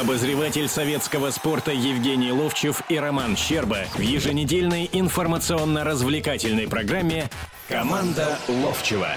Обозреватель 0.00 0.66
советского 0.66 1.30
спорта 1.30 1.70
Евгений 1.70 2.32
Ловчев 2.32 2.82
и 2.88 2.98
Роман 2.98 3.36
Щерба 3.36 3.84
в 3.94 4.00
еженедельной 4.00 4.90
информационно-развлекательной 4.92 6.66
программе 6.66 7.30
«Команда 7.68 8.36
Ловчева». 8.48 9.10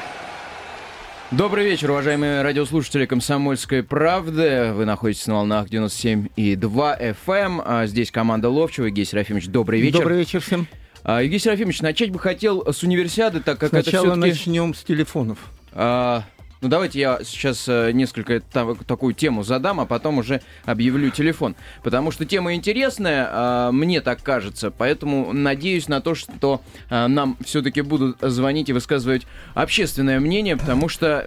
Добрый 1.31 1.65
вечер, 1.65 1.89
уважаемые 1.89 2.43
радиослушатели 2.43 3.07
«Комсомольской 3.07 3.81
правды». 3.81 4.71
Вы 4.73 4.85
находитесь 4.85 5.25
на 5.25 5.35
волнах 5.35 5.67
97,2 5.67 7.16
FM. 7.25 7.64
А 7.66 7.88
здесь 7.88 8.12
команда 8.12 8.50
Ловчева. 8.50 8.86
Евгений 8.86 9.05
Серафимович, 9.05 9.48
добрый 9.48 9.82
вечер. 9.82 9.98
Добрый 9.98 10.20
вечер 10.20 10.41
всем. 10.41 10.68
А, 11.04 11.23
Евгений 11.23 11.39
Серафимович, 11.39 11.82
начать 11.82 12.12
бы 12.12 12.20
хотел 12.20 12.71
с 12.71 12.84
универсиады, 12.84 13.39
так 13.39 13.57
как 13.57 13.70
Сначала 13.70 14.05
это 14.05 14.14
все-таки... 14.14 14.30
начнем 14.30 14.75
с 14.75 14.84
телефонов. 14.84 15.39
А, 15.71 16.23
ну, 16.61 16.69
давайте 16.69 16.99
я 16.99 17.19
сейчас 17.23 17.65
э, 17.67 17.91
несколько 17.91 18.39
та- 18.39 18.73
такую 18.87 19.13
тему 19.13 19.43
задам, 19.43 19.79
а 19.79 19.85
потом 19.85 20.17
уже 20.17 20.41
объявлю 20.65 21.09
телефон. 21.11 21.55
Потому 21.83 22.11
что 22.11 22.25
тема 22.25 22.53
интересная, 22.55 23.27
а, 23.29 23.71
мне 23.71 24.02
так 24.02 24.23
кажется, 24.23 24.71
поэтому 24.71 25.34
надеюсь 25.34 25.88
на 25.88 26.01
то, 26.01 26.15
что 26.15 26.62
а, 26.89 27.07
нам 27.07 27.38
все-таки 27.45 27.81
будут 27.81 28.17
звонить 28.21 28.70
и 28.70 28.73
высказывать 28.73 29.23
общественное 29.53 30.20
мнение, 30.20 30.57
потому 30.57 30.89
что 30.89 31.25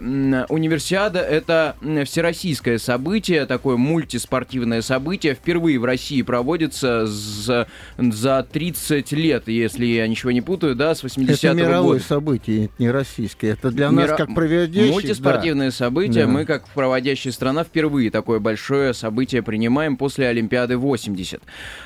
универсиада— 0.49 1.21
это 1.21 1.77
всероссийское 2.05 2.79
событие, 2.79 3.47
такое 3.47 3.77
мультиспортивное 3.77 4.83
событие, 4.83 5.35
впервые 5.35 5.79
в 5.79 5.85
России 5.85 6.23
проводится 6.23 7.07
за, 7.07 7.69
за 7.99 8.47
30 8.51 9.13
лет, 9.13 9.49
если 9.49 9.87
я 9.87 10.07
ничего 10.09 10.31
не 10.31 10.41
путаю, 10.41 10.75
да, 10.75 10.95
с 10.95 11.05
80-го 11.05 11.33
Это 11.33 11.53
мировое 11.55 11.83
года. 11.95 12.05
событие, 12.05 12.71
не 12.79 12.91
российское. 12.91 13.51
Это 13.51 13.71
для 13.71 13.91
нас, 13.91 14.07
Мира- 14.07 14.17
как 14.17 14.35
проводящих, 15.21 15.55
Мультиспортивное 15.55 15.71
событие. 15.71 16.27
Да. 16.27 16.31
Мы, 16.31 16.45
как 16.45 16.69
проводящая 16.69 17.33
страна, 17.33 17.65
впервые 17.65 18.11
такое 18.11 18.39
большое 18.39 18.95
событие 18.95 19.43
принимаем 19.43 19.97
после 19.97 20.29
Олимпиады 20.29 20.77
80. 20.77 21.43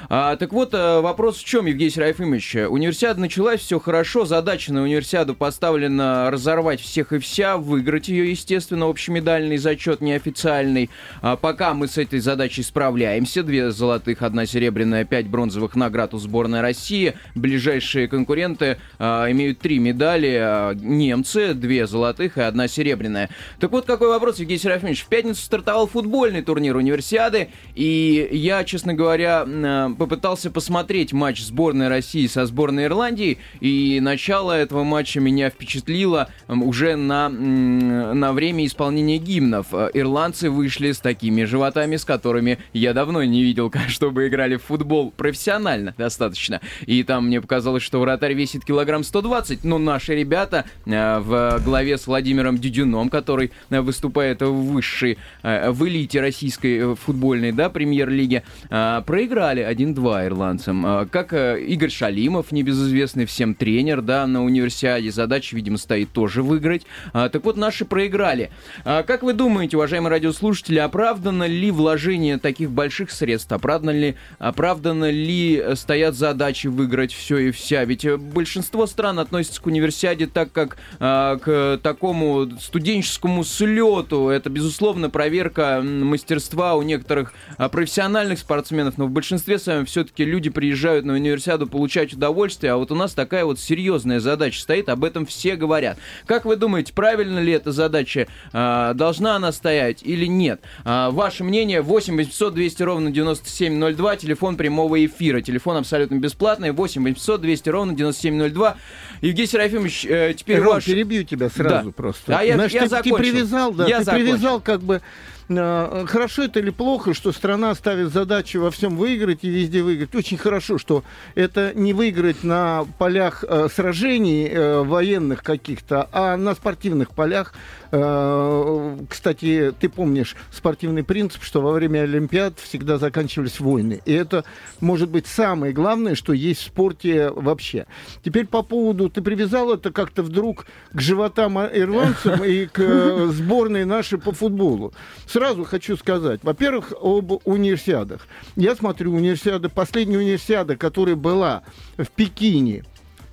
А, 0.09 0.37
так 0.37 0.53
вот, 0.53 0.75
э, 0.75 1.01
вопрос 1.01 1.39
в 1.39 1.45
чем, 1.45 1.67
Евгений 1.67 1.91
Серафимович? 1.91 2.57
Универсиада 2.69 3.21
началась, 3.21 3.61
все 3.61 3.79
хорошо. 3.79 4.25
Задача 4.25 4.73
на 4.73 4.83
универсиаду 4.83 5.35
поставлена 5.35 6.31
разорвать 6.31 6.81
всех 6.81 7.13
и 7.13 7.19
вся, 7.19 7.57
выиграть 7.57 8.09
ее, 8.09 8.31
естественно, 8.31 8.87
общемедальный 8.89 9.57
зачет 9.57 10.01
неофициальный. 10.01 10.91
А 11.23 11.37
пока 11.37 11.75
мы 11.75 11.89
с 11.89 11.99
этой 11.99 12.21
задачей 12.21 12.63
справляемся. 12.63 13.43
Две 13.43 13.71
золотых, 13.71 14.23
одна 14.23 14.47
серебряная, 14.47 15.05
пять 15.05 15.27
бронзовых 15.27 15.77
наград 15.77 16.15
у 16.15 16.19
сборной 16.19 16.61
России. 16.61 17.15
Ближайшие 17.35 18.09
конкуренты 18.09 18.79
а, 18.99 19.31
имеют 19.31 19.59
три 19.59 19.79
медали. 19.79 20.39
а, 20.41 20.75
немцы, 20.75 21.55
две 21.55 21.87
золотых 21.87 22.39
и 22.39 22.41
одна 22.41 22.69
серебряная. 22.69 23.24
Так 23.61 23.73
вот, 23.73 23.87
какой 23.87 24.09
вопрос, 24.09 24.39
Евгений 24.39 24.61
Серафимович. 24.61 25.03
В 25.03 25.09
пятницу 25.09 25.43
стартовал 25.43 25.87
футбольный 25.87 26.43
турнир 26.43 26.77
универсиады, 26.77 27.49
и 27.75 28.29
я, 28.33 28.65
честно 28.65 28.95
говоря, 28.95 29.45
а, 29.47 29.91
попытался 29.95 30.51
посмотреть 30.51 31.13
матч 31.13 31.43
сборной 31.43 31.89
России 31.89 32.27
со 32.27 32.47
сборной 32.47 32.85
Ирландии, 32.85 33.39
и 33.61 34.01
начало 34.01 34.53
этого 34.53 34.85
матча 34.85 35.21
меня 35.21 35.51
впечатлило 35.51 36.29
уже 36.49 36.97
на, 36.97 37.29
на 37.29 38.33
время 38.33 38.67
исполнения 38.67 39.19
гимнов. 39.19 39.69
Э, 39.73 39.91
Ирландцы 39.95 40.51
вышли 40.51 40.93
с 40.93 40.99
такими 40.99 41.45
животами, 41.45 41.97
с 41.97 42.05
которыми 42.05 42.59
я 42.73 42.93
давно 42.93 43.23
не 43.25 43.43
видел, 43.43 43.73
чтобы 43.89 44.29
играли 44.29 44.57
в 44.57 44.63
футбол 44.63 45.11
профессионально 45.11 45.95
достаточно. 45.97 46.61
И 46.87 47.03
там 47.03 47.27
мне 47.27 47.41
показалось, 47.41 47.83
что 47.83 48.01
вратарь 48.01 48.35
весит 48.35 48.65
килограмм 48.65 49.05
120, 49.05 49.65
но 49.65 49.79
наши 49.79 50.15
ребята 50.15 50.65
э, 50.87 51.19
в 51.19 51.61
главе 51.65 51.99
с 51.99 52.07
Владимиром 52.07 52.59
Дюдюном, 52.59 53.11
который 53.15 53.53
э, 53.71 53.81
выступает 53.81 54.43
в 54.43 54.51
высшей, 54.51 55.19
э, 55.45 55.71
в 55.71 55.87
элите 55.87 56.21
российской 56.21 56.79
э, 56.79 56.95
футбольной, 56.97 57.53
да, 57.53 57.71
премьер-лиги, 57.71 58.43
проиграли 58.69 59.63
1-2 59.63 60.27
ирландцам. 60.27 61.09
Как 61.11 61.33
Игорь 61.33 61.91
Шалимов, 61.91 62.51
небезызвестный 62.51 63.27
всем 63.27 63.55
тренер, 63.55 64.03
да, 64.03 64.27
на 64.27 64.45
универсиаде, 64.45 65.13
задача, 65.13 65.55
видимо, 65.55 65.79
стоит 65.79 66.11
тоже 66.11 66.43
выиграть. 66.43 66.83
Так 67.13 67.45
вот, 67.45 67.57
наши 67.57 67.85
проиграли. 67.85 68.51
Как 68.85 69.23
вы 69.23 69.33
думаете, 69.33 69.77
уважаемые 69.77 70.11
радиослушатели, 70.11 70.79
оправдано 70.79 71.45
ли 71.47 71.71
вложение 71.71 72.39
таких 72.39 72.71
больших 72.71 73.11
средств? 73.11 73.53
Оправдано 73.53 73.91
ли, 73.91 74.17
оправдано 74.39 75.11
ли 75.11 75.63
стоят 75.75 76.17
задачи 76.17 76.67
выиграть 76.67 77.13
все 77.13 77.39
и 77.39 77.51
вся? 77.51 77.85
Ведь 77.85 78.07
большинство 78.19 78.87
стран 78.87 79.19
относятся 79.19 79.61
к 79.61 79.67
универсиаде 79.67 80.27
так, 80.27 80.51
как 80.53 80.79
к 80.99 81.81
такому 81.83 82.49
студенческому 82.61 83.04
слету. 83.09 84.29
Это, 84.29 84.51
безусловно, 84.51 85.11
проверка 85.11 85.81
мастерства 85.83 86.75
у 86.75 86.83
некоторых 86.83 87.33
а, 87.57 87.69
профессиональных 87.69 88.39
спортсменов, 88.39 88.99
но 88.99 89.07
в 89.07 89.11
большинстве 89.11 89.59
своем 89.59 89.87
все-таки 89.87 90.25
люди 90.25 90.51
приезжают 90.51 91.05
на 91.05 91.15
универсиаду 91.15 91.67
получать 91.67 92.13
удовольствие, 92.15 92.73
а 92.73 92.77
вот 92.77 92.91
у 92.91 92.95
нас 92.95 93.15
такая 93.15 93.45
вот 93.45 93.59
серьезная 93.61 94.21
задача 94.21 94.61
стоит, 94.61 94.89
об 94.89 95.05
этом 95.05 95.27
все 95.27 95.57
говорят. 95.57 95.99
Как 96.27 96.45
вы 96.45 96.57
думаете, 96.57 96.93
правильно 96.93 97.39
ли 97.39 97.53
эта 97.53 97.73
задача? 97.73 98.27
А, 98.53 98.95
должна 98.95 99.37
она 99.37 99.53
стоять 99.53 100.03
или 100.03 100.27
нет? 100.27 100.61
А, 100.85 101.11
ваше 101.11 101.45
мнение 101.45 101.83
8 101.83 102.17
800 102.17 102.55
200 102.55 102.83
ровно 102.83 103.11
9702, 103.11 104.17
телефон 104.17 104.57
прямого 104.57 105.05
эфира. 105.05 105.41
Телефон 105.41 105.77
абсолютно 105.79 106.17
бесплатный, 106.17 106.73
8 106.73 107.03
800 107.05 107.41
200 107.41 107.69
ровно 107.69 107.93
9702. 107.95 108.77
Евгений 109.21 109.47
Серафимович, 109.47 110.07
э, 110.07 110.35
теперь 110.37 110.61
Ром, 110.61 110.75
ваш... 110.75 110.85
перебью 110.85 111.25
тебя 111.25 111.49
сразу 111.49 111.87
Да. 111.87 111.93
просто. 111.93 112.39
А 112.39 112.43
я- 112.43 112.55
Знаешь, 112.55 112.73
я 112.73 112.83
ты, 112.83 112.89
ты 113.03 113.11
закончил. 113.11 113.17
привязал, 113.33 113.73
да, 113.73 113.87
Я 113.87 113.99
ты 113.99 114.05
закончил. 114.05 114.27
привязал 114.27 114.61
как 114.61 114.81
бы 114.83 115.01
хорошо 115.49 116.45
это 116.45 116.61
или 116.61 116.71
плохо, 116.71 117.15
что 117.15 117.33
страна 117.33 117.75
ставит 117.75 118.13
задачу 118.13 118.61
во 118.61 118.71
всем 118.71 118.97
выиграть 118.97 119.41
и 119.43 119.49
везде 119.49 119.83
выиграть. 119.83 120.15
Очень 120.15 120.39
хорошо, 120.39 120.79
что 120.79 121.05
это 121.35 121.73
не 121.75 121.93
выиграть 121.93 122.45
на 122.45 122.85
полях 122.99 123.45
э, 123.47 123.69
сражений 123.75 124.49
э, 124.49 124.83
военных 124.83 125.43
каких-то, 125.43 126.09
а 126.13 126.37
на 126.37 126.55
спортивных 126.55 127.11
полях. 127.11 127.55
Э, 127.93 128.97
кстати, 129.09 129.73
ты 129.79 129.89
помнишь 129.89 130.35
спортивный 130.51 131.05
принцип, 131.05 131.43
что 131.43 131.61
во 131.61 131.73
время 131.73 132.01
Олимпиад 132.01 132.59
всегда 132.59 132.99
заканчивались 132.99 133.61
войны. 133.61 134.01
И 134.05 134.13
это 134.13 134.45
может 134.81 135.11
быть 135.11 135.27
самое 135.27 135.73
главное, 135.73 136.15
что 136.15 136.33
есть 136.33 136.61
в 136.63 136.67
спорте 136.67 137.31
вообще. 137.31 137.87
Теперь 138.25 138.47
по 138.47 138.63
поводу, 138.63 139.11
ты 139.11 139.23
привязал 139.23 139.73
это 139.73 139.93
как-то 139.93 140.23
вдруг 140.23 140.67
к 140.93 141.01
животам 141.01 141.59
а, 141.59 141.71
ирландцам 141.73 142.43
и 142.45 142.67
к 142.67 142.81
э, 142.81 143.27
сборной 143.33 143.85
нашей 143.85 144.19
по 144.19 144.33
футболу. 144.33 144.93
Сразу 145.35 145.65
хочу 145.65 145.97
сказать, 145.97 146.39
во-первых, 146.45 146.93
об 146.93 147.33
универсиадах. 147.45 148.29
Я 148.55 148.77
смотрю 148.77 149.13
универсиада, 149.13 149.69
последняя 149.69 150.19
универсиада, 150.19 150.77
которая 150.77 151.17
была 151.17 151.65
в 151.97 152.07
Пекине, 152.07 152.85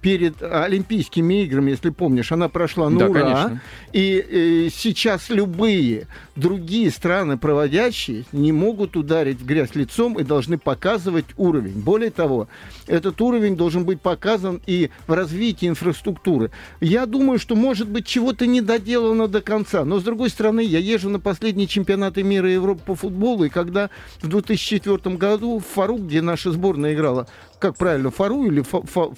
перед 0.02 0.42
Олимпийскими 0.42 1.44
играми, 1.44 1.72
если 1.72 1.90
помнишь, 1.92 2.32
она 2.32 2.50
прошла 2.50 2.90
на 2.90 3.00
Да, 3.00 3.08
ура. 3.08 3.22
конечно. 3.22 3.62
И 3.94 4.26
э, 4.66 4.70
сейчас 4.74 5.30
любые 5.30 6.08
другие 6.36 6.90
страны 6.90 7.38
проводящие 7.38 8.26
не 8.32 8.52
могут 8.52 8.98
ударить 8.98 9.40
в 9.40 9.46
грязь 9.46 9.76
лицом 9.76 10.18
и 10.20 10.24
должны 10.24 10.58
показывать 10.58 11.26
уровень. 11.38 11.80
Более 11.80 12.10
того, 12.10 12.48
этот 12.88 13.22
уровень 13.22 13.56
должен 13.56 13.86
быть 13.86 14.02
показан 14.02 14.60
и 14.66 14.90
в 15.08 15.14
развитии 15.14 15.68
инфраструктуры. 15.68 16.50
Я 16.80 17.06
думаю, 17.06 17.38
что, 17.38 17.56
может 17.56 17.88
быть, 17.88 18.06
чего-то 18.08 18.48
не 18.48 18.62
доделано 18.62 19.28
до 19.28 19.42
конца. 19.42 19.86
Но, 19.86 20.00
с 20.00 20.04
другой 20.04 20.30
стороны, 20.30 20.62
я 20.62 20.80
езжу 20.80 21.10
на 21.10 21.20
последние 21.20 21.68
чемпионаты 21.68 22.24
мира 22.24 22.50
и 22.50 22.54
Европы 22.54 22.82
по 22.86 22.96
футболу, 22.96 23.44
и 23.44 23.50
когда 23.50 23.90
в 24.22 24.28
2004 24.28 25.16
году 25.16 25.60
в 25.60 25.66
Фару, 25.76 25.98
где 25.98 26.22
наша 26.22 26.52
сборная 26.52 26.94
играла, 26.94 27.28
как 27.60 27.78
правильно, 27.78 28.10
Фару 28.10 28.46
или 28.46 28.62
Фа- 28.62 28.82
Фа- 28.82 29.12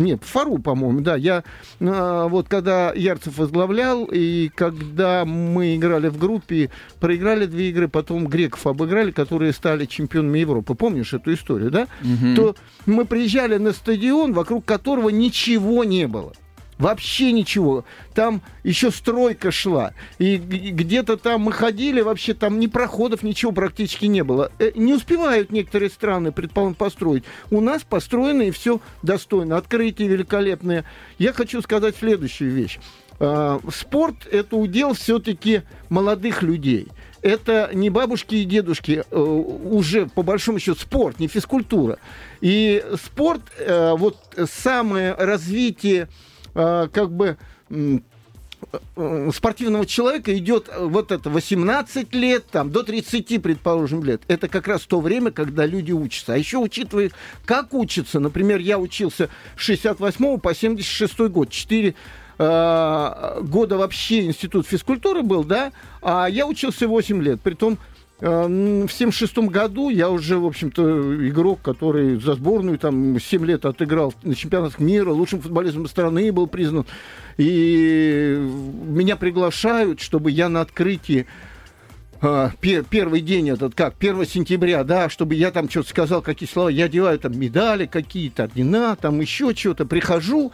нет, 0.00 0.24
Фару, 0.24 0.58
по-моему, 0.58 1.00
да. 1.00 1.16
Я 1.16 1.44
а, 1.80 2.28
вот 2.28 2.48
когда 2.48 2.92
Ярцев 2.92 3.38
возглавлял, 3.38 4.04
и 4.04 4.50
когда 4.54 5.24
мы 5.24 5.76
играли 5.76 6.08
в 6.08 6.18
группе, 6.18 6.70
проиграли 6.98 7.46
две 7.46 7.70
игры, 7.70 7.88
потом 7.88 8.26
греков 8.26 8.66
обыграли, 8.66 9.10
которые 9.10 9.52
стали 9.52 9.86
чемпионами 9.86 10.38
Европы. 10.38 10.74
Помнишь 10.74 11.12
эту 11.12 11.32
историю, 11.34 11.70
да? 11.70 11.88
Мгм. 12.02 12.34
То 12.34 12.56
мы 12.86 13.04
приезжали 13.04 13.58
на 13.58 13.72
стадион, 13.72 14.32
вокруг 14.32 14.64
которого 14.64 15.08
ничего 15.10 15.84
не 15.84 16.06
было. 16.06 16.32
Вообще 16.80 17.30
ничего. 17.32 17.84
Там 18.14 18.40
еще 18.64 18.90
стройка 18.90 19.50
шла. 19.50 19.92
И 20.18 20.38
где-то 20.38 21.18
там 21.18 21.42
мы 21.42 21.52
ходили, 21.52 22.00
вообще 22.00 22.32
там 22.32 22.58
ни 22.58 22.68
проходов, 22.68 23.22
ничего 23.22 23.52
практически 23.52 24.06
не 24.06 24.24
было. 24.24 24.50
Э, 24.58 24.72
Не 24.74 24.94
успевают 24.94 25.52
некоторые 25.52 25.90
страны, 25.90 26.32
предположим, 26.32 26.74
построить. 26.74 27.24
У 27.50 27.60
нас 27.60 27.82
построено 27.82 28.42
и 28.42 28.50
все 28.50 28.80
достойно. 29.02 29.58
Открытие 29.58 30.08
великолепное. 30.08 30.86
Я 31.18 31.34
хочу 31.34 31.60
сказать 31.60 31.96
следующую 31.96 32.52
вещь. 32.52 32.78
А, 33.18 33.60
Спорт– 33.70 34.26
это 34.32 34.56
удел 34.56 34.94
все-таки 34.94 35.62
молодых 35.90 36.42
людей. 36.42 36.88
Это 37.20 37.68
не 37.74 37.90
бабушки 37.90 38.36
и 38.36 38.44
дедушки, 38.46 39.04
э, 39.10 39.20
уже 39.20 40.06
по 40.06 40.22
большому 40.22 40.58
счету 40.58 40.80
спорт, 40.80 41.18
не 41.18 41.28
физкультура. 41.28 41.98
И 42.40 42.82
спорт, 43.04 43.42
э, 43.58 43.94
вот 43.98 44.16
самое 44.50 45.12
развитие, 45.12 46.08
э, 46.54 46.88
как 46.92 47.10
бы 47.12 47.36
э, 48.96 49.30
спортивного 49.34 49.86
человека 49.86 50.36
идет 50.36 50.68
э, 50.68 50.84
вот 50.84 51.12
это 51.12 51.30
18 51.30 52.14
лет, 52.14 52.46
там, 52.46 52.70
до 52.70 52.82
30, 52.82 53.42
предположим, 53.42 54.04
лет. 54.04 54.22
Это 54.28 54.48
как 54.48 54.68
раз 54.68 54.82
то 54.82 55.00
время, 55.00 55.30
когда 55.30 55.66
люди 55.66 55.92
учатся. 55.92 56.34
А 56.34 56.36
еще 56.36 56.58
учитывая, 56.58 57.10
как 57.44 57.74
учатся. 57.74 58.20
Например, 58.20 58.58
я 58.58 58.78
учился 58.78 59.28
с 59.56 59.60
68 59.60 60.38
по 60.38 60.54
76 60.54 61.18
год. 61.30 61.50
4 61.50 61.94
э, 62.38 63.40
года 63.42 63.76
вообще 63.76 64.26
институт 64.26 64.66
физкультуры 64.66 65.22
был, 65.22 65.44
да, 65.44 65.72
а 66.02 66.26
я 66.26 66.46
учился 66.46 66.86
8 66.86 67.22
лет. 67.22 67.40
Притом 67.40 67.78
в 68.20 68.88
76 68.88 69.38
году 69.48 69.88
я 69.88 70.10
уже, 70.10 70.38
в 70.38 70.44
общем-то, 70.44 71.28
игрок, 71.28 71.60
который 71.62 72.20
за 72.20 72.34
сборную 72.34 72.78
там 72.78 73.18
7 73.18 73.46
лет 73.46 73.64
отыграл 73.64 74.12
на 74.22 74.34
чемпионатах 74.34 74.78
мира, 74.78 75.10
лучшим 75.10 75.40
футболистом 75.40 75.88
страны 75.88 76.30
был 76.30 76.46
признан. 76.46 76.84
И 77.38 78.36
меня 78.38 79.16
приглашают, 79.16 80.00
чтобы 80.00 80.30
я 80.30 80.50
на 80.50 80.60
открытии 80.60 81.26
а, 82.20 82.52
первый 82.60 83.22
день 83.22 83.48
этот, 83.48 83.74
как, 83.74 83.94
1 83.98 84.26
сентября, 84.26 84.84
да, 84.84 85.08
чтобы 85.08 85.34
я 85.34 85.50
там 85.50 85.70
что-то 85.70 85.88
сказал, 85.88 86.20
какие 86.20 86.48
слова, 86.48 86.68
я 86.68 86.84
одеваю 86.84 87.18
там 87.18 87.38
медали 87.38 87.86
какие-то, 87.86 88.44
ордена, 88.44 88.96
там 88.96 89.20
еще 89.20 89.54
что-то, 89.54 89.86
прихожу, 89.86 90.52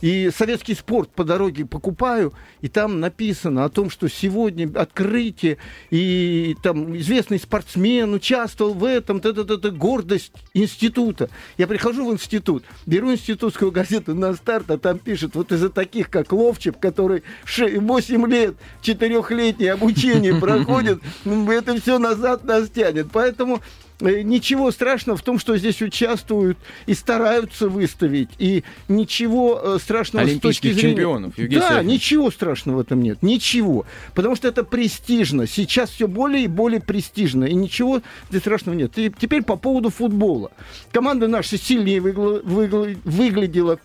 и 0.00 0.30
советский 0.30 0.74
спорт 0.74 1.10
по 1.10 1.24
дороге 1.24 1.64
покупаю, 1.64 2.32
и 2.60 2.68
там 2.68 3.00
написано 3.00 3.64
о 3.64 3.68
том, 3.68 3.90
что 3.90 4.08
сегодня 4.08 4.70
открытие, 4.78 5.58
и 5.90 6.56
там 6.62 6.96
известный 6.96 7.38
спортсмен 7.38 8.12
участвовал 8.14 8.74
в 8.74 8.84
этом, 8.84 9.18
это, 9.18 9.30
это, 9.30 9.54
это 9.54 9.70
гордость 9.70 10.32
института. 10.54 11.30
Я 11.58 11.66
прихожу 11.66 12.08
в 12.08 12.12
институт, 12.12 12.64
беру 12.84 13.12
институтскую 13.12 13.72
газету 13.72 14.14
на 14.14 14.34
старт, 14.34 14.70
а 14.70 14.78
там 14.78 14.98
пишет, 14.98 15.34
вот 15.34 15.52
из-за 15.52 15.70
таких, 15.70 16.10
как 16.10 16.32
Ловчев, 16.32 16.78
который 16.78 17.22
8 17.46 18.26
лет, 18.26 18.56
четырехлетнее 18.82 19.72
обучение 19.72 20.34
проходит, 20.40 21.00
это 21.24 21.80
все 21.80 21.98
назад 21.98 22.44
нас 22.44 22.68
тянет. 22.68 23.08
Поэтому 23.12 23.62
ничего 24.00 24.70
страшного 24.70 25.16
в 25.16 25.22
том, 25.22 25.38
что 25.38 25.56
здесь 25.56 25.80
участвуют 25.80 26.58
и 26.86 26.94
стараются 26.94 27.68
выставить, 27.68 28.30
и 28.38 28.64
ничего 28.88 29.60
э, 29.62 29.78
страшного 29.80 30.26
с 30.26 30.38
точки 30.38 30.72
зрения... 30.72 30.94
чемпионов, 30.94 31.38
Евгений 31.38 31.60
Да, 31.60 31.68
Сергеевич. 31.68 31.92
ничего 31.94 32.30
страшного 32.30 32.76
в 32.76 32.80
этом 32.80 33.00
нет, 33.02 33.22
ничего. 33.22 33.86
Потому 34.14 34.36
что 34.36 34.48
это 34.48 34.64
престижно. 34.64 35.46
Сейчас 35.46 35.90
все 35.90 36.08
более 36.08 36.44
и 36.44 36.48
более 36.48 36.80
престижно, 36.80 37.44
и 37.44 37.54
ничего 37.54 38.02
здесь 38.28 38.42
страшного 38.42 38.76
нет. 38.76 38.96
И 38.98 39.12
теперь 39.18 39.42
по 39.42 39.56
поводу 39.56 39.90
футбола. 39.90 40.50
Команда 40.92 41.28
наша 41.28 41.56
сильнее 41.56 42.00
выгла... 42.00 42.40
Выгла... 42.42 42.88
выглядела 43.04 43.78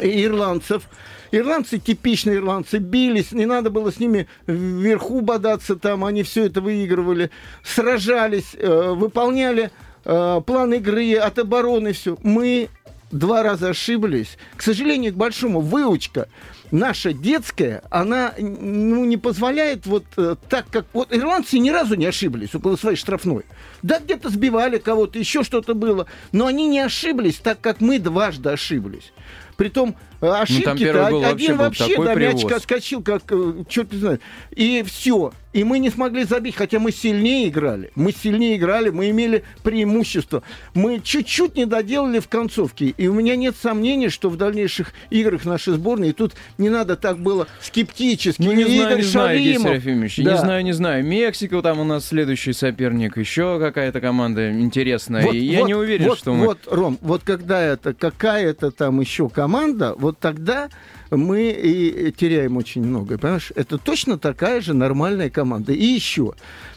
ирландцев. 0.00 0.84
Ирландцы, 1.32 1.78
типичные 1.78 2.36
ирландцы, 2.36 2.78
бились, 2.78 3.32
не 3.32 3.46
надо 3.46 3.70
было 3.70 3.90
с 3.90 3.98
ними 3.98 4.26
вверху 4.46 5.20
бодаться 5.20 5.76
там, 5.76 6.04
они 6.04 6.22
все 6.22 6.46
это 6.46 6.60
выигрывали, 6.60 7.30
сражались, 7.64 8.54
э, 8.54 8.92
выполняли 8.92 9.70
э, 10.04 10.40
план 10.46 10.74
игры 10.74 11.14
от 11.14 11.38
обороны, 11.38 11.92
все. 11.92 12.16
Мы 12.22 12.68
два 13.10 13.42
раза 13.42 13.70
ошиблись. 13.70 14.36
К 14.56 14.62
сожалению, 14.62 15.12
к 15.12 15.16
большому, 15.16 15.60
выучка 15.60 16.28
наша 16.70 17.12
детская, 17.12 17.82
она 17.90 18.32
ну, 18.38 19.04
не 19.04 19.16
позволяет 19.16 19.86
вот 19.86 20.04
э, 20.16 20.36
так, 20.48 20.66
как... 20.70 20.86
Вот 20.92 21.12
ирландцы 21.12 21.58
ни 21.58 21.70
разу 21.70 21.94
не 21.94 22.06
ошиблись 22.06 22.54
около 22.54 22.76
своей 22.76 22.96
штрафной. 22.96 23.44
Да, 23.82 23.98
где-то 23.98 24.30
сбивали 24.30 24.78
кого-то, 24.78 25.18
еще 25.18 25.42
что-то 25.42 25.74
было. 25.74 26.06
Но 26.32 26.46
они 26.46 26.66
не 26.66 26.80
ошиблись 26.80 27.36
так, 27.36 27.60
как 27.60 27.80
мы 27.80 27.98
дважды 27.98 28.50
ошиблись. 28.50 29.12
Притом 29.56 29.96
э, 30.20 30.26
ошибки-то 30.28 31.08
ну, 31.10 31.24
один 31.26 31.56
вообще, 31.56 31.96
да, 31.96 32.14
привоз. 32.14 32.34
мячик 32.34 32.52
отскочил, 32.52 33.02
как 33.02 33.22
э, 33.30 33.64
черт 33.68 33.90
не 33.90 33.98
знает. 33.98 34.20
И 34.54 34.84
все. 34.86 35.32
И 35.54 35.64
мы 35.64 35.78
не 35.78 35.88
смогли 35.88 36.24
забить, 36.24 36.54
хотя 36.54 36.78
мы 36.78 36.92
сильнее 36.92 37.48
играли. 37.48 37.90
Мы 37.94 38.12
сильнее 38.12 38.56
играли, 38.56 38.90
мы 38.90 39.08
имели 39.08 39.42
преимущество. 39.62 40.42
Мы 40.74 41.00
чуть-чуть 41.02 41.56
не 41.56 41.64
доделали 41.64 42.18
в 42.18 42.28
концовке. 42.28 42.88
И 42.88 43.06
у 43.06 43.14
меня 43.14 43.36
нет 43.36 43.56
сомнений, 43.56 44.10
что 44.10 44.28
в 44.28 44.36
дальнейших 44.36 44.92
играх 45.08 45.46
нашей 45.46 45.72
сборной, 45.72 46.10
и 46.10 46.12
тут 46.12 46.34
не 46.58 46.68
надо 46.68 46.96
так 46.96 47.18
было 47.18 47.46
скептически. 47.62 48.42
Ну, 48.42 48.52
не 48.52 48.64
Игорь 48.64 49.02
знаю, 49.02 49.38
не 49.38 49.56
знаю, 49.56 49.58
Серафимович, 49.58 50.16
да. 50.18 50.32
не 50.32 50.38
знаю, 50.38 50.64
не 50.64 50.72
знаю. 50.72 51.04
Мексика, 51.06 51.62
там 51.62 51.80
у 51.80 51.84
нас 51.84 52.06
следующий 52.06 52.52
соперник, 52.52 53.16
еще 53.16 53.58
какая-то 53.68 54.00
команда 54.00 54.52
интересная. 54.52 55.24
Вот, 55.24 55.34
и 55.34 55.38
я 55.38 55.62
не 55.62 55.74
уверен, 55.74 56.08
вот, 56.08 56.18
что 56.18 56.34
мы... 56.34 56.46
Вот, 56.46 56.58
Ром, 56.66 56.98
вот 57.00 57.22
когда 57.24 57.60
это 57.60 57.94
какая-то 57.94 58.70
там 58.70 59.00
еще 59.00 59.28
команда, 59.28 59.94
вот 59.98 60.18
тогда 60.18 60.68
мы 61.10 61.50
и 61.50 62.12
теряем 62.12 62.56
очень 62.56 62.84
много. 62.84 63.18
Понимаешь, 63.18 63.52
это 63.54 63.78
точно 63.78 64.18
такая 64.18 64.60
же 64.60 64.74
нормальная 64.74 65.30
команда. 65.30 65.72
И 65.72 65.84
еще, 65.84 66.34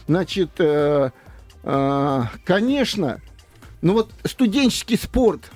значит, 0.08 0.52
э, 0.58 1.12
э, 1.64 2.22
конечно, 2.46 3.22
ну 3.82 3.94
вот 3.94 4.12
студенческий 4.26 4.98
спорт 4.98 5.52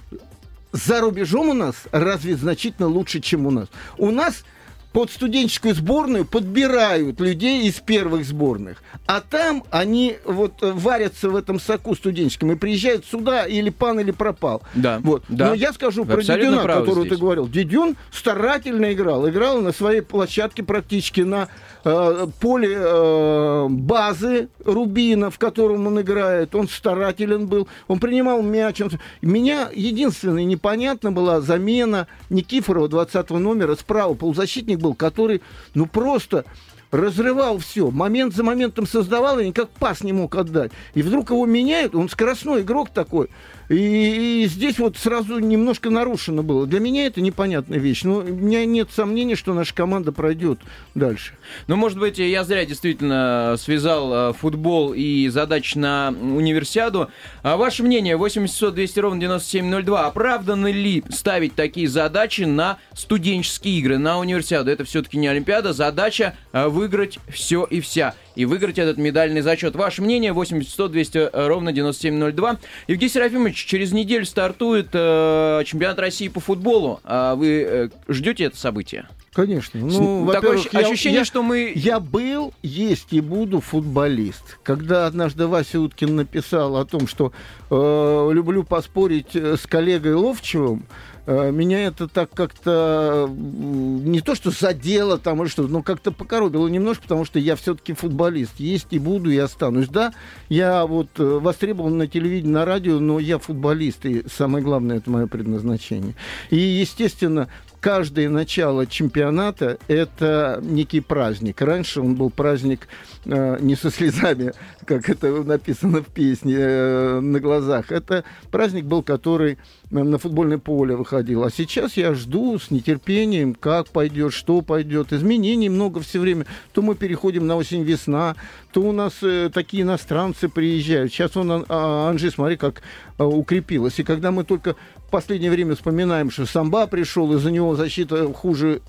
за 0.72 1.02
рубежом 1.02 1.50
у 1.50 1.54
нас 1.54 1.76
разве 1.92 2.36
значительно 2.36 2.88
лучше, 2.88 3.20
чем 3.20 3.46
у 3.46 3.52
нас. 3.52 3.68
У 3.98 4.12
нас 4.12 4.44
под 4.94 5.12
студенческую 5.12 5.74
сборную 5.74 6.24
подбирают 6.24 7.20
людей 7.20 7.68
из 7.68 7.80
первых 7.80 8.26
сборных. 8.26 8.82
А 9.08 9.22
там 9.22 9.64
они 9.72 10.18
вот 10.24 10.54
варятся 10.62 11.30
в 11.30 11.36
этом 11.36 11.60
соку 11.60 11.96
студенческом 11.96 12.52
и 12.52 12.56
приезжают 12.56 13.06
сюда 13.06 13.46
или 13.46 13.72
пан, 13.72 14.00
или 14.00 14.12
пропал. 14.12 14.62
Да, 14.76 15.00
вот. 15.04 15.24
да. 15.28 15.50
Но 15.50 15.54
я 15.56 15.74
скажу 15.74 16.04
Вы 16.04 16.14
про 16.14 16.22
Дидюна, 16.22 16.62
которого 16.62 17.02
здесь. 17.02 17.10
ты 17.10 17.18
говорил. 17.18 17.48
Дидюн 17.48 17.98
старательно 18.12 18.94
играл. 18.94 19.28
Играл 19.28 19.62
на 19.62 19.72
своей 19.72 20.02
площадке 20.02 20.62
практически 20.64 21.22
на 21.22 21.50
э, 21.84 22.28
поле 22.40 22.76
э, 22.76 23.68
базы 23.70 24.50
Рубина, 24.64 25.32
в 25.32 25.40
котором 25.40 25.88
он 25.88 26.02
играет. 26.02 26.54
Он 26.54 26.70
старателен 26.70 27.48
был. 27.48 27.68
Он 27.88 28.00
принимал 28.00 28.44
мяч. 28.44 28.80
Он... 28.80 28.92
Меня 29.24 29.70
единственное 29.74 30.44
непонятно 30.44 31.12
была 31.12 31.42
замена 31.42 32.08
Никифорова 32.30 32.88
20 32.88 33.32
номера 33.32 33.76
справа. 33.76 34.14
Полузащитник 34.14 34.83
был, 34.84 34.94
который, 34.94 35.42
ну, 35.74 35.88
просто 35.88 36.46
разрывал 36.92 37.58
все, 37.58 37.90
момент 37.90 38.36
за 38.36 38.44
моментом 38.44 38.86
создавал 38.86 39.40
и 39.40 39.48
никак 39.48 39.70
пас 39.72 40.04
не 40.04 40.14
мог 40.14 40.36
отдать. 40.36 40.72
И 40.94 41.02
вдруг 41.02 41.32
его 41.32 41.46
меняют, 41.48 41.96
он 41.96 42.08
скоростной 42.08 42.62
игрок 42.62 42.90
такой. 42.92 43.30
И, 43.70 44.44
и 44.44 44.48
здесь 44.48 44.80
вот 44.80 44.98
сразу 44.98 45.40
немножко 45.40 45.90
нарушено 45.90 46.44
было. 46.44 46.68
Для 46.68 46.80
меня 46.80 47.06
это 47.06 47.22
непонятная 47.22 47.80
вещь. 47.80 48.04
Но 48.04 48.18
у 48.18 48.24
меня 48.24 48.66
нет 48.66 48.90
сомнений, 48.92 49.36
что 49.36 49.54
наша 49.54 49.74
команда 49.74 50.12
пройдет 50.12 50.60
дальше. 50.96 51.34
Ну, 51.68 51.76
может 51.76 52.00
быть, 52.00 52.20
я 52.20 52.44
зря 52.44 52.66
действительно 52.66 53.56
связал 53.58 54.32
э, 54.32 54.34
футбол 54.34 54.94
и 54.94 55.28
задач 55.30 55.76
на 55.76 56.10
универсиаду. 56.10 57.10
А 57.42 57.58
ваше 57.58 57.84
мнение, 57.84 58.18
800 58.18 58.74
200 58.74 59.00
ровно 59.00 59.20
9702. 59.22 60.06
Оправданы 60.06 60.72
ли 60.72 61.04
ставить 61.10 61.56
такие 61.56 61.88
задачи 61.88 62.42
на 62.42 62.78
студенческие 62.94 63.80
игры, 63.80 63.98
на 63.98 64.20
универсиаду? 64.20 64.72
Это 64.72 64.84
все-таки 64.84 65.18
не 65.18 65.28
Олимпиада. 65.28 65.74
Задача 65.74 66.36
э, 66.52 66.68
выиграть 66.68 67.20
все 67.30 67.64
и 67.64 67.80
вся 67.80 68.16
и 68.36 68.46
выиграть 68.46 68.80
этот 68.80 68.98
медальный 68.98 69.42
зачет. 69.42 69.76
Ваше 69.76 70.02
мнение 70.02 70.34
8 70.34 70.64
100 70.64 70.88
200 70.88 71.30
ровно 71.34 71.72
9702. 71.72 72.58
Евгений 72.88 73.10
Серафимович, 73.10 73.66
через 73.66 73.92
неделю 73.92 74.26
стартует 74.26 74.90
э, 74.94 75.64
чемпионат 75.66 76.00
России 76.00 76.28
по 76.28 76.40
футболу. 76.40 77.00
А 77.04 77.36
вы 77.36 77.66
э, 77.68 77.90
ждете 78.08 78.46
это 78.46 78.58
событие? 78.58 79.08
Конечно. 79.34 79.80
Ну, 79.80 80.30
Такое 80.32 80.58
ощущение, 80.58 81.20
я, 81.20 81.26
что 81.26 81.42
мы... 81.42 81.72
Я 81.74 82.00
был, 82.00 82.54
есть 82.62 83.08
и 83.12 83.20
буду 83.20 83.62
футболист. 83.62 84.60
Когда 84.62 85.08
однажды 85.08 85.48
Вася 85.48 85.80
Уткин 85.80 86.16
написал 86.16 86.78
о 86.78 86.86
том, 86.86 87.08
что 87.08 87.34
э, 87.72 88.30
люблю 88.32 88.64
поспорить 88.64 89.36
э, 89.36 89.58
с 89.58 89.66
коллегой 89.66 90.14
Ловчевым, 90.14 90.86
Э, 90.86 91.13
меня 91.26 91.86
это 91.86 92.08
так 92.08 92.32
как-то 92.32 93.30
не 93.34 94.22
то 94.22 94.36
что 94.36 94.52
задело 94.52 95.18
там 95.18 95.42
или 95.42 95.50
что, 95.50 95.64
но 95.64 95.82
как-то 95.82 96.12
покоробило 96.12 96.68
немножко, 96.68 97.04
потому 97.04 97.24
что 97.24 97.40
я 97.40 97.56
все-таки 97.56 97.94
футболист. 97.94 98.60
Есть 98.60 98.88
и 98.92 99.00
буду, 99.00 99.32
и 99.32 99.38
останусь. 99.38 99.88
Да, 99.88 100.14
я 100.50 100.86
вот 100.86 101.08
э, 101.18 101.24
востребован 101.24 101.98
на 101.98 102.08
телевидении, 102.08 102.52
на 102.52 102.66
радио, 102.66 103.00
но 103.00 103.20
я 103.20 103.38
футболист, 103.40 104.06
и 104.06 104.26
самое 104.28 104.64
главное, 104.64 104.98
это 104.98 105.10
мое 105.10 105.28
предназначение. 105.28 106.16
И, 106.50 106.58
естественно, 106.58 107.48
каждое 107.84 108.30
начало 108.30 108.88
чемпионата– 108.88 109.78
это 109.90 110.60
некий 110.64 111.02
праздник. 111.02 111.62
Раньше 111.62 112.00
он 112.00 112.16
был 112.16 112.30
праздник 112.30 112.88
э, 113.26 113.58
не 113.60 113.76
со 113.76 113.92
слезами, 113.92 114.54
как 114.86 115.10
это 115.10 115.44
написано 115.44 116.02
в 116.02 116.08
песне, 116.08 116.56
э, 116.58 117.20
на 117.20 117.42
глазах. 117.42 117.92
Это 117.92 118.24
праздник 118.52 118.86
был, 118.86 119.04
который 119.04 119.58
на 119.92 120.18
футбольное 120.18 120.60
поле 120.60 120.96
выходил. 120.96 121.44
А 121.44 121.52
сейчас 121.52 121.98
я 121.98 122.14
жду 122.14 122.58
с 122.58 122.72
нетерпением, 122.72 123.54
как 123.54 123.90
пойдет, 123.90 124.34
что 124.34 124.62
пойдет. 124.62 125.12
Изменений 125.12 125.68
много 125.68 126.00
все 126.00 126.20
время. 126.20 126.46
То 126.72 126.82
мы 126.82 126.96
переходим 126.96 127.46
на 127.46 127.58
осень-весна, 127.58 128.36
то 128.74 128.82
у 128.82 128.92
нас 128.92 129.20
э, 129.22 129.50
такие 129.54 129.84
иностранцы 129.84 130.50
приезжают. 130.50 131.12
Сейчас 131.14 131.38
он, 131.38 131.66
а, 131.70 132.10
Анжи, 132.10 132.32
смотри, 132.32 132.58
как 132.58 132.82
а, 133.20 133.26
укрепилась. 133.26 134.00
И 134.00 134.04
когда 134.04 134.32
мы 134.32 134.44
только 134.44 134.76
в 135.08 135.12
последнее 135.12 135.52
время 135.52 135.76
вспоминаем, 135.76 136.32
что 136.32 136.48
Самба 136.48 136.88
пришел, 136.88 137.32
из-за 137.36 137.52
него 137.52 137.76
защита 137.76 138.34
хуже, 138.34 138.82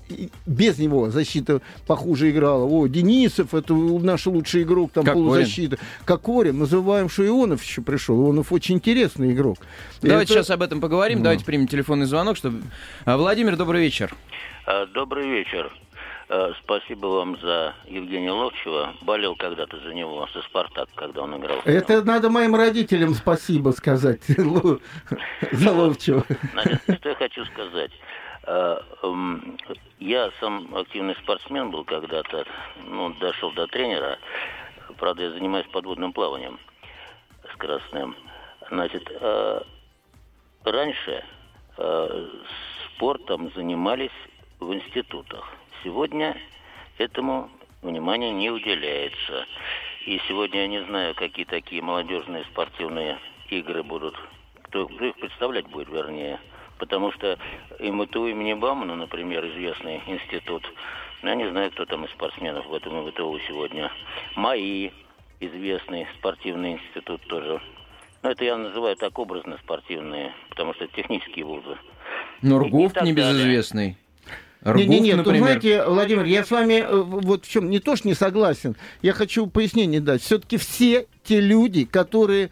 без 0.47 0.79
него 0.79 1.11
защита 1.11 1.61
похуже 1.85 2.31
играла. 2.31 2.65
О, 2.65 2.87
Денисов, 2.87 3.53
это 3.53 3.75
наш 3.75 4.25
лучший 4.25 4.63
игрок, 4.63 4.91
там 4.91 5.05
Кокорин. 5.05 5.23
полузащита. 5.27 5.77
Кокорин, 6.03 6.57
называем, 6.57 7.07
что 7.07 7.25
Ионов 7.25 7.63
еще 7.63 7.83
пришел. 7.83 8.19
Ионов 8.25 8.51
очень 8.51 8.75
интересный 8.75 9.33
игрок. 9.33 9.59
Давайте 10.01 10.33
Это- 10.33 10.41
сейчас 10.43 10.49
об 10.49 10.63
этом 10.63 10.81
поговорим. 10.81 11.21
Давайте 11.21 11.45
примем 11.45 11.67
телефонный 11.67 12.07
звонок, 12.07 12.37
чтобы... 12.37 12.63
А, 13.05 13.17
Владимир, 13.17 13.55
добрый 13.55 13.81
вечер. 13.81 14.15
А, 14.65 14.87
Добрый 14.87 15.29
вечер. 15.29 15.71
А, 16.27 16.51
Спасибо 16.63 17.07
вам 17.07 17.39
за 17.39 17.75
Евгения 17.85 18.31
Ловчева. 18.31 18.95
Болел 19.01 19.35
когда-то 19.35 19.79
за 19.79 19.93
него, 19.93 20.27
за 20.33 20.41
«Спартак», 20.43 20.89
когда 20.95 21.21
он 21.21 21.37
играл. 21.37 21.59
Это 21.65 22.03
надо 22.03 22.29
моим 22.29 22.55
родителям 22.55 23.13
спасибо 23.13 23.69
сказать. 23.71 24.21
За 25.51 25.71
Ловчева. 25.71 26.23
Что 26.97 27.09
я 27.09 27.15
хочу 27.15 27.45
сказать. 27.45 27.91
А, 28.43 28.81
м, 29.03 29.57
Я 29.99 30.31
сам 30.39 30.75
активный 30.75 31.15
спортсмен 31.23 31.69
был 31.71 31.83
когда-то, 31.83 32.45
ну, 32.87 33.13
дошел 33.19 33.51
до 33.51 33.67
тренера. 33.67 34.17
Правда, 34.97 35.23
я 35.23 35.31
занимаюсь 35.31 35.67
подводным 35.71 36.11
плаванием 36.13 36.59
скоростным. 37.53 38.15
Значит, 38.71 39.07
а, 39.21 39.63
раньше 40.63 41.23
спортом 42.95 43.51
занимались 43.53 44.11
в 44.59 44.73
институтах. 44.73 45.43
Сегодня 45.85 46.35
этому 46.97 47.47
внимания 47.83 48.31
не 48.31 48.49
уделяется. 48.49 49.45
И 50.07 50.19
сегодня 50.27 50.61
я 50.61 50.67
не 50.67 50.83
знаю, 50.83 51.13
какие 51.13 51.45
такие 51.45 51.83
молодежные 51.83 52.43
спортивные 52.45 53.19
игры 53.49 53.83
будут. 53.83 54.15
Кто, 54.63 54.87
кто 54.87 55.05
их 55.05 55.15
представлять 55.15 55.67
будет, 55.67 55.89
вернее. 55.89 56.39
Потому 56.79 57.11
что 57.11 57.37
МВТУ 57.79 58.25
имени 58.25 58.55
Баумана, 58.55 58.95
например, 58.95 59.45
известный 59.45 60.01
институт, 60.07 60.67
ну, 61.21 61.29
я 61.29 61.35
не 61.35 61.49
знаю, 61.51 61.69
кто 61.69 61.85
там 61.85 62.03
из 62.05 62.11
спортсменов 62.11 62.65
в 62.65 62.73
этом 62.73 63.05
МВТУ 63.05 63.39
сегодня. 63.47 63.91
МАИ, 64.35 64.89
известный 65.39 66.07
спортивный 66.17 66.73
институт 66.73 67.21
тоже. 67.27 67.61
Ну, 68.23 68.31
это 68.31 68.43
я 68.43 68.57
называю 68.57 68.95
так 68.95 69.19
образно 69.19 69.59
спортивные, 69.63 70.33
потому 70.49 70.73
что 70.73 70.85
это 70.85 70.95
технические 70.95 71.45
вузы. 71.45 71.77
Ну, 72.41 72.89
так 72.89 73.03
небезызвестный. 73.03 73.97
Ргов, 74.65 74.81
Не, 74.81 74.87
не, 74.87 74.99
нет, 74.99 75.17
тут, 75.17 75.27
например. 75.27 75.61
знаете, 75.61 75.85
Владимир, 75.85 76.25
я 76.25 76.43
с 76.43 76.49
вами 76.49 76.83
э, 76.83 76.95
вот 76.95 77.45
в 77.45 77.49
чем 77.49 77.69
не 77.69 77.79
то, 77.79 77.95
что 77.95 78.07
не 78.07 78.15
согласен, 78.15 78.75
я 79.03 79.13
хочу 79.13 79.45
пояснение 79.45 80.01
дать. 80.01 80.23
Все-таки 80.23 80.57
все 80.57 81.05
те 81.23 81.39
люди, 81.39 81.85
которые 81.85 82.49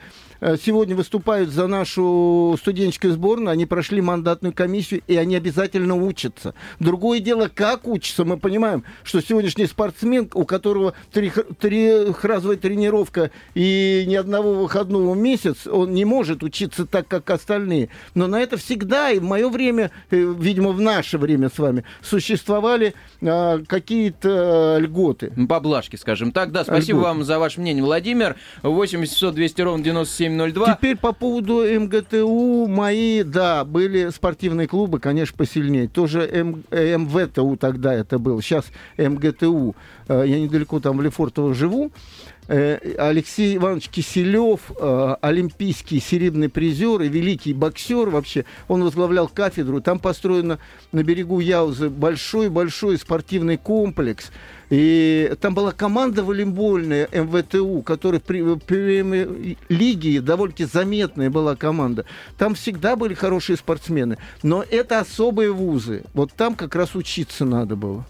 сегодня 0.62 0.96
выступают 0.96 1.50
за 1.50 1.68
нашу 1.68 2.58
студенческую 2.60 3.14
сборную, 3.14 3.50
они 3.52 3.66
прошли 3.66 4.02
мандатную 4.02 4.54
комиссию, 4.54 5.02
и 5.08 5.16
они 5.16 5.36
обязательно 5.36 5.96
учатся. 5.96 6.54
Другое 6.80 7.20
дело, 7.20 7.50
как 7.54 7.88
учатся. 7.88 8.26
Мы 8.26 8.38
понимаем, 8.38 8.84
что 9.04 9.22
сегодняшний 9.22 9.66
спортсмен, 9.68 10.30
у 10.34 10.46
которого 10.46 10.94
трех- 11.12 11.46
трехразовая 11.60 12.58
тренировка 12.58 13.32
и 13.56 14.04
ни 14.08 14.16
одного 14.16 14.54
выходного 14.54 15.14
в 15.14 15.18
месяц, 15.18 15.68
он 15.68 15.94
не 15.94 16.06
может 16.06 16.44
учиться 16.44 16.86
так, 16.86 17.08
как 17.08 17.30
остальные. 17.30 17.90
Но 18.16 18.28
на 18.28 18.42
это 18.42 18.58
всегда, 18.58 19.12
и 19.12 19.20
в 19.20 19.24
мое 19.24 19.50
время, 19.50 19.92
э, 20.12 20.34
видимо, 20.38 20.72
в 20.72 20.82
наше 20.82 21.18
время 21.18 21.50
с 21.50 21.58
вами, 21.60 21.84
существовали 22.02 22.94
а, 23.22 23.60
какие-то 23.68 24.78
льготы. 24.80 25.32
Поблажки, 25.48 25.96
скажем 25.96 26.32
так. 26.32 26.52
Да, 26.52 26.64
спасибо 26.64 27.00
Льготы. 27.00 27.16
вам 27.16 27.24
за 27.24 27.40
ваше 27.40 27.62
мнение, 27.62 27.84
Владимир. 27.84 28.36
8 28.62 29.00
800 29.00 29.36
200 29.36 29.62
ровно 29.62 29.84
9702. 30.38 30.76
Теперь 30.76 30.98
по 30.98 31.14
поводу 31.14 31.64
МГТУ 31.64 32.68
мои, 32.68 33.24
да, 33.24 33.64
были 33.66 34.10
спортивные 34.10 34.68
клубы, 34.68 35.00
конечно, 35.00 35.36
посильнее. 35.38 35.88
Тоже 35.88 36.22
М- 36.22 36.64
э, 36.72 36.98
МВТУ 36.98 37.58
тогда 37.58 37.94
это 37.94 38.20
был, 38.20 38.42
сейчас 38.42 38.66
МГТУ. 38.98 39.76
Э, 40.08 40.24
Я 40.26 40.40
недалеко 40.40 40.80
там 40.80 40.98
в 40.98 41.02
Лефортово 41.02 41.54
живу. 41.54 41.92
Э, 42.48 42.78
Алексей 42.98 43.56
Иванович 43.56 43.90
Киселев, 43.90 44.72
э, 44.78 45.16
олимпийский 45.22 46.00
серебряный 46.00 46.50
призер 46.50 47.02
и 47.02 47.08
великий 47.08 47.54
боксер 47.54 48.10
вообще, 48.10 48.46
он 48.68 48.84
возглавлял 48.84 49.28
кафедру. 49.28 49.82
Там 49.82 50.00
построено 50.00 50.60
на 50.92 51.04
берегу 51.04 51.40
Яузы 51.40 51.90
большой-большой 51.90 52.98
спортивный 52.98 53.58
комплекс. 53.58 54.32
И 54.70 55.34
там 55.40 55.54
была 55.54 55.72
команда 55.72 56.24
волейбольная 56.24 57.08
МВТУ, 57.12 57.82
которая 57.84 58.20
при, 58.20 58.56
при 58.56 59.58
лиге 59.70 60.20
довольно-таки 60.20 60.66
заметная 60.66 61.30
была 61.30 61.56
команда. 61.56 62.06
Там 62.38 62.56
всегда 62.56 62.96
были 62.96 63.14
хорошие 63.14 63.58
спортсмены. 63.58 64.18
Но 64.42 64.64
это 64.68 65.00
особые 65.00 65.52
вузы. 65.52 66.04
Вот 66.14 66.34
там 66.34 66.56
как 66.56 66.76
раз 66.76 66.96
учиться 66.96 67.46
надо 67.46 67.76
было. 67.76 68.06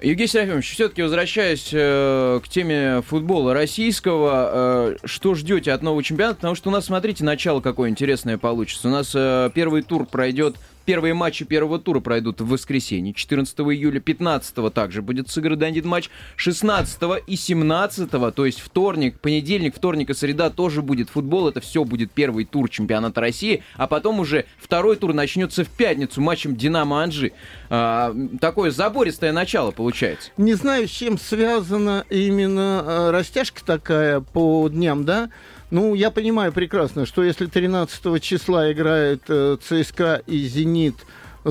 Евгений 0.00 0.28
Серафимович, 0.28 0.72
все-таки 0.72 1.02
возвращаясь 1.02 1.70
э, 1.72 2.40
к 2.44 2.48
теме 2.48 3.00
футбола 3.00 3.54
российского, 3.54 4.50
э, 4.52 5.06
что 5.06 5.34
ждете 5.34 5.72
от 5.72 5.82
нового 5.82 6.02
чемпионата? 6.02 6.36
Потому 6.36 6.54
что 6.54 6.68
у 6.68 6.72
нас, 6.72 6.84
смотрите, 6.84 7.24
начало 7.24 7.62
какое 7.62 7.88
интересное 7.88 8.36
получится. 8.36 8.88
У 8.88 8.90
нас 8.90 9.12
э, 9.14 9.50
первый 9.54 9.80
тур 9.80 10.04
пройдет, 10.04 10.56
первые 10.86 11.12
матчи 11.12 11.44
первого 11.44 11.78
тура 11.78 12.00
пройдут 12.00 12.40
в 12.40 12.48
воскресенье, 12.48 13.12
14 13.12 13.58
июля, 13.58 14.00
15 14.00 14.72
также 14.72 15.02
будет 15.02 15.28
сыгран 15.28 15.62
один 15.62 15.86
матч, 15.88 16.08
16 16.36 16.98
и 17.26 17.36
17, 17.36 18.10
то 18.34 18.46
есть 18.46 18.60
вторник, 18.60 19.18
понедельник, 19.20 19.76
вторник 19.76 20.10
и 20.10 20.14
среда 20.14 20.50
тоже 20.50 20.82
будет 20.82 21.10
футбол, 21.10 21.48
это 21.48 21.60
все 21.60 21.84
будет 21.84 22.12
первый 22.12 22.44
тур 22.44 22.70
чемпионата 22.70 23.20
России, 23.20 23.62
а 23.76 23.86
потом 23.86 24.20
уже 24.20 24.46
второй 24.58 24.96
тур 24.96 25.12
начнется 25.12 25.64
в 25.64 25.68
пятницу 25.68 26.20
матчем 26.20 26.56
Динамо 26.56 27.02
Анжи. 27.02 27.32
А, 27.68 28.14
такое 28.40 28.70
забористое 28.70 29.32
начало 29.32 29.72
получается. 29.72 30.30
Не 30.36 30.54
знаю, 30.54 30.86
с 30.86 30.90
чем 30.90 31.18
связана 31.18 32.04
именно 32.10 32.84
э, 32.86 33.10
растяжка 33.10 33.64
такая 33.64 34.20
по 34.20 34.68
дням, 34.68 35.04
да? 35.04 35.30
Ну, 35.70 35.94
я 35.94 36.10
понимаю 36.10 36.52
прекрасно, 36.52 37.06
что 37.06 37.24
если 37.24 37.46
13 37.46 38.22
числа 38.22 38.70
играет 38.70 39.22
э, 39.28 39.56
ЦСКА 39.60 40.22
и 40.26 40.46
«Зенит» 40.46 40.94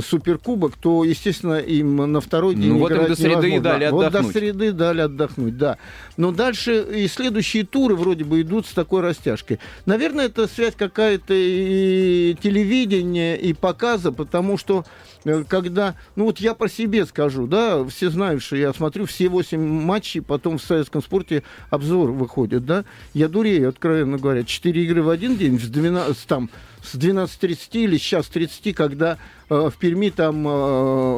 суперкубок, 0.01 0.75
то, 0.77 1.03
естественно, 1.03 1.59
им 1.59 1.95
на 2.11 2.21
второй 2.21 2.55
день 2.55 2.73
Ну, 2.73 2.79
вот 2.79 2.91
им 2.91 3.05
до 3.07 3.15
среды 3.15 3.27
невозможно. 3.51 3.61
дали 3.61 3.89
Вот 3.91 4.01
до 4.01 4.07
отдохнуть. 4.07 4.33
среды 4.33 4.71
дали 4.71 5.01
отдохнуть, 5.01 5.57
да. 5.57 5.77
Но 6.17 6.31
дальше 6.31 6.85
и 6.95 7.07
следующие 7.07 7.65
туры 7.65 7.95
вроде 7.95 8.23
бы 8.23 8.41
идут 8.41 8.65
с 8.67 8.71
такой 8.73 9.01
растяжкой. 9.01 9.59
Наверное, 9.85 10.25
это 10.25 10.47
связь 10.47 10.75
какая-то 10.75 11.33
и 11.33 12.35
телевидения, 12.41 13.35
и 13.35 13.53
показа, 13.53 14.11
потому 14.11 14.57
что 14.57 14.85
э, 15.23 15.43
когда, 15.47 15.95
ну 16.15 16.25
вот 16.25 16.39
я 16.39 16.53
по 16.53 16.67
себе 16.69 17.05
скажу, 17.05 17.47
да, 17.47 17.83
все 17.85 18.09
знают, 18.09 18.41
что 18.43 18.55
я 18.55 18.73
смотрю 18.73 19.05
все 19.05 19.29
8 19.29 19.59
матчей, 19.59 20.21
потом 20.21 20.57
в 20.57 20.63
советском 20.63 21.01
спорте 21.01 21.43
обзор 21.69 22.11
выходит, 22.11 22.65
да, 22.65 22.85
я 23.13 23.27
дурею, 23.27 23.69
откровенно 23.69 24.17
говоря, 24.17 24.43
4 24.43 24.83
игры 24.83 25.03
в 25.03 25.09
один 25.09 25.35
день, 25.37 25.59
с 25.59 25.63
12, 25.63 26.27
там, 26.27 26.49
с 26.85 26.95
12.30 26.95 27.57
или 27.73 27.97
сейчас 27.97 28.27
30, 28.27 28.75
когда 28.75 29.17
э, 29.49 29.69
в 29.69 29.77
Перми 29.77 30.09
там 30.09 30.47
э, 30.47 30.51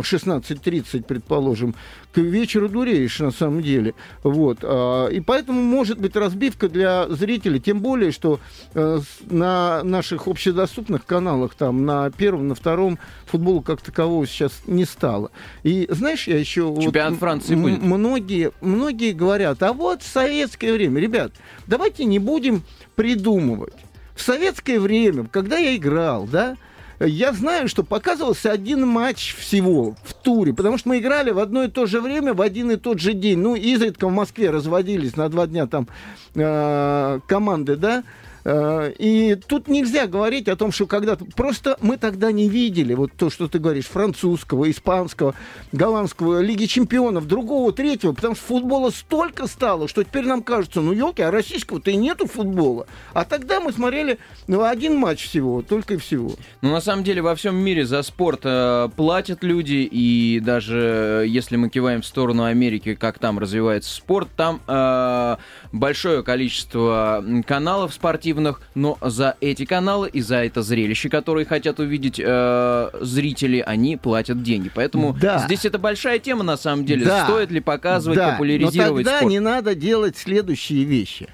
16.30, 0.02 1.04
предположим, 1.04 1.76
к 2.18 2.20
вечеру 2.20 2.68
дуреешь 2.68 3.20
на 3.20 3.32
самом 3.32 3.62
деле. 3.62 3.94
Вот. 4.24 4.60
а, 4.64 5.08
и 5.08 5.20
поэтому 5.20 5.62
может 5.62 6.00
быть 6.00 6.16
разбивка 6.16 6.68
для 6.68 7.08
зрителей, 7.10 7.60
тем 7.60 7.80
более, 7.80 8.12
что 8.12 8.40
э, 8.74 9.00
на 9.30 9.84
наших 9.84 10.28
общедоступных 10.28 11.06
каналах, 11.06 11.54
там, 11.54 11.86
на 11.86 12.10
первом, 12.10 12.48
на 12.48 12.56
втором 12.56 12.98
футбола 13.26 13.62
как 13.62 13.82
такового 13.82 14.26
сейчас 14.26 14.64
не 14.66 14.86
стало. 14.86 15.32
И 15.64 15.88
знаешь, 15.92 16.28
я 16.28 16.40
еще... 16.40 16.64
вот 16.64 16.82
Чемпионат 16.82 17.20
Франции 17.20 17.54
м- 17.54 17.62
будет. 17.62 17.84
Многие, 17.84 18.52
многие 18.62 19.12
говорят, 19.12 19.62
а 19.62 19.74
вот 19.74 20.02
в 20.02 20.08
советское 20.08 20.74
время, 20.74 21.00
ребят, 21.00 21.34
давайте 21.68 22.06
не 22.06 22.18
будем 22.18 22.64
придумывать. 22.96 23.76
В 24.18 24.22
советское 24.24 24.80
время, 24.80 25.28
когда 25.32 25.58
я 25.58 25.76
играл, 25.76 26.26
да, 26.26 26.58
я 27.00 27.32
знаю, 27.34 27.68
что 27.68 27.84
показывался 27.84 28.52
один 28.52 28.86
матч 28.88 29.36
всего 29.38 29.96
в 30.04 30.14
туре, 30.16 30.56
потому 30.56 30.80
что 30.80 30.90
мы 30.90 30.98
играли 30.98 31.30
в 31.30 31.38
одно 31.38 31.64
и 31.64 31.68
то 31.68 31.86
же 31.86 32.02
время, 32.02 32.34
в 32.34 32.42
один 32.42 32.72
и 32.72 32.78
тот 32.78 33.00
же 33.00 33.14
день. 33.14 33.38
Ну, 33.38 33.54
изредка 33.54 34.08
в 34.08 34.12
Москве 34.12 34.50
разводились 34.50 35.16
на 35.16 35.30
два 35.30 35.46
дня 35.46 35.68
там 35.68 35.88
э, 36.34 37.20
команды, 37.28 37.76
да. 37.76 38.04
Э, 38.50 38.94
и 38.98 39.36
тут 39.36 39.68
нельзя 39.68 40.08
говорить 40.08 40.48
о 40.48 40.56
том, 40.56 40.72
что 40.72 40.88
когда-то... 40.88 41.25
Просто 41.36 41.77
мы 41.82 41.98
тогда 41.98 42.32
не 42.32 42.48
видели 42.48 42.94
вот 42.94 43.12
то, 43.12 43.30
что 43.30 43.50
ты 43.50 43.60
говоришь, 43.60 43.88
французского, 43.88 44.72
испанского, 44.72 45.36
голландского, 45.74 46.39
Лиги 46.39 46.66
чемпионов, 46.66 47.27
другого, 47.27 47.74
третьего, 47.74 48.13
потому 48.13 48.36
что 48.36 48.46
футбола 48.46 48.89
столько 48.92 49.48
стало, 49.48 49.89
что 49.89 50.01
теперь 50.01 50.25
нам 50.25 50.42
кажется, 50.44 50.80
ну, 50.80 50.94
елки, 50.94 51.22
а 51.22 51.30
российского-то 51.30 51.92
и 51.92 51.98
нету 51.98 52.25
футбола. 52.25 52.88
А 53.13 53.25
тогда 53.25 53.60
мы 53.60 53.74
смотрели 53.74 54.18
ну, 54.48 54.63
один 54.63 54.96
матч 54.96 55.25
всего, 55.25 55.62
только 55.62 55.96
и 55.96 55.98
всего. 55.98 56.32
Ну, 56.62 56.72
на 56.72 56.80
самом 56.80 57.04
деле, 57.04 57.22
во 57.22 57.36
всем 57.36 57.58
мире 57.58 57.86
за 57.86 58.01
спорт 58.01 58.42
э, 58.46 58.88
платят 58.96 59.44
люди, 59.44 59.88
и 59.92 60.39
даже 60.39 61.24
э, 61.24 61.27
если 61.27 61.58
мы 61.58 61.68
киваем 61.68 62.01
в 62.01 62.06
сторону 62.06 62.46
Америки, 62.46 62.96
как 62.96 63.20
там 63.20 63.39
развивается 63.39 63.94
спорт, 63.94 64.30
там 64.38 64.62
э, 64.68 65.36
большое 65.74 66.24
количество 66.24 67.25
каналов 67.46 67.94
спортивных, 67.94 68.37
но 68.75 68.98
за 69.01 69.36
эти 69.41 69.65
каналы 69.65 70.10
и 70.10 70.22
за 70.22 70.38
это 70.38 70.62
зрелище, 70.62 71.10
которое 71.10 71.46
хотят 71.46 71.79
увидеть 71.79 72.20
э, 72.24 72.89
зрители, 73.01 73.63
они 73.65 73.98
платят 73.98 74.44
деньги. 74.44 74.72
Поэтому 74.74 75.13
да. 75.13 75.39
здесь 75.39 75.65
это 75.65 75.79
большая 75.79 76.20
тема 76.20 76.44
на 76.44 76.58
самом 76.58 76.86
деле. 76.86 77.06
Да. 77.06 77.24
Стоит 77.24 77.51
ли 77.51 77.60
показывать, 77.60 78.17
да. 78.17 78.32
популяризировать 78.32 79.06
но 79.06 79.12
тогда 79.12 79.17
спорт? 79.20 79.32
не 79.32 79.39
надо 79.39 79.75
делать 79.75 80.17
следующие 80.17 80.84
вещи. 80.84 81.27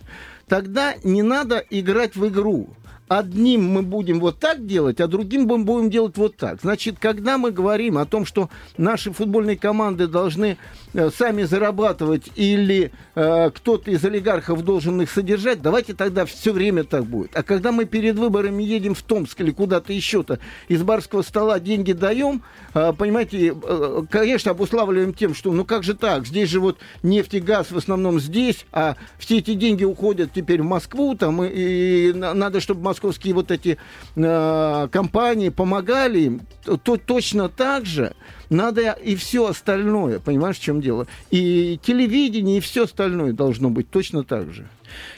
Тогда 0.47 0.95
не 1.03 1.21
надо 1.21 1.63
играть 1.69 2.15
в 2.15 2.27
игру 2.27 2.69
одним 3.07 3.65
мы 3.65 3.81
будем 3.81 4.19
вот 4.19 4.39
так 4.39 4.65
делать, 4.65 4.99
а 4.99 5.07
другим 5.07 5.45
мы 5.45 5.59
будем 5.59 5.89
делать 5.89 6.17
вот 6.17 6.35
так. 6.37 6.61
Значит, 6.61 6.97
когда 6.99 7.37
мы 7.37 7.51
говорим 7.51 7.97
о 7.97 8.05
том, 8.05 8.25
что 8.25 8.49
наши 8.77 9.11
футбольные 9.11 9.57
команды 9.57 10.07
должны 10.07 10.57
э, 10.93 11.09
сами 11.09 11.43
зарабатывать 11.43 12.29
или 12.35 12.91
э, 13.15 13.51
кто-то 13.51 13.91
из 13.91 14.03
олигархов 14.03 14.63
должен 14.63 15.01
их 15.01 15.11
содержать, 15.11 15.61
давайте 15.61 15.93
тогда 15.93 16.25
все 16.25 16.53
время 16.53 16.83
так 16.83 17.05
будет. 17.05 17.35
А 17.35 17.43
когда 17.43 17.71
мы 17.71 17.85
перед 17.85 18.15
выборами 18.15 18.63
едем 18.63 18.95
в 18.95 19.01
Томск 19.01 19.39
или 19.41 19.51
куда-то 19.51 19.93
еще-то, 19.93 20.39
из 20.67 20.81
барского 20.81 21.21
стола 21.21 21.59
деньги 21.59 21.93
даем, 21.93 22.43
э, 22.73 22.93
понимаете, 22.97 23.53
э, 23.61 24.01
конечно, 24.09 24.51
обуславливаем 24.51 25.13
тем, 25.13 25.35
что 25.35 25.51
ну 25.51 25.65
как 25.65 25.83
же 25.83 25.93
так, 25.93 26.25
здесь 26.25 26.49
же 26.49 26.59
вот 26.59 26.77
нефть 27.03 27.33
и 27.35 27.39
газ 27.39 27.71
в 27.71 27.77
основном 27.77 28.19
здесь, 28.19 28.65
а 28.71 28.95
все 29.17 29.39
эти 29.39 29.53
деньги 29.53 29.83
уходят 29.83 30.31
теперь 30.33 30.61
в 30.61 30.65
Москву, 30.65 31.15
там, 31.15 31.43
и, 31.43 32.03
и 32.09 32.13
надо, 32.13 32.59
чтобы 32.59 32.81
московские 32.93 33.33
вот 33.33 33.49
эти 33.49 33.77
э, 34.15 34.87
компании 34.91 35.49
помогали 35.49 36.19
им, 36.19 36.41
то 36.83 36.97
точно 36.97 37.49
так 37.49 37.85
же 37.85 38.13
надо 38.53 38.91
и 38.91 39.15
все 39.15 39.47
остальное, 39.47 40.19
понимаешь, 40.19 40.57
в 40.57 40.61
чем 40.61 40.81
дело? 40.81 41.07
И 41.31 41.79
телевидение, 41.83 42.57
и 42.57 42.61
все 42.61 42.83
остальное 42.83 43.33
должно 43.33 43.69
быть 43.69 43.89
точно 43.89 44.23
так 44.23 44.53
же. 44.53 44.67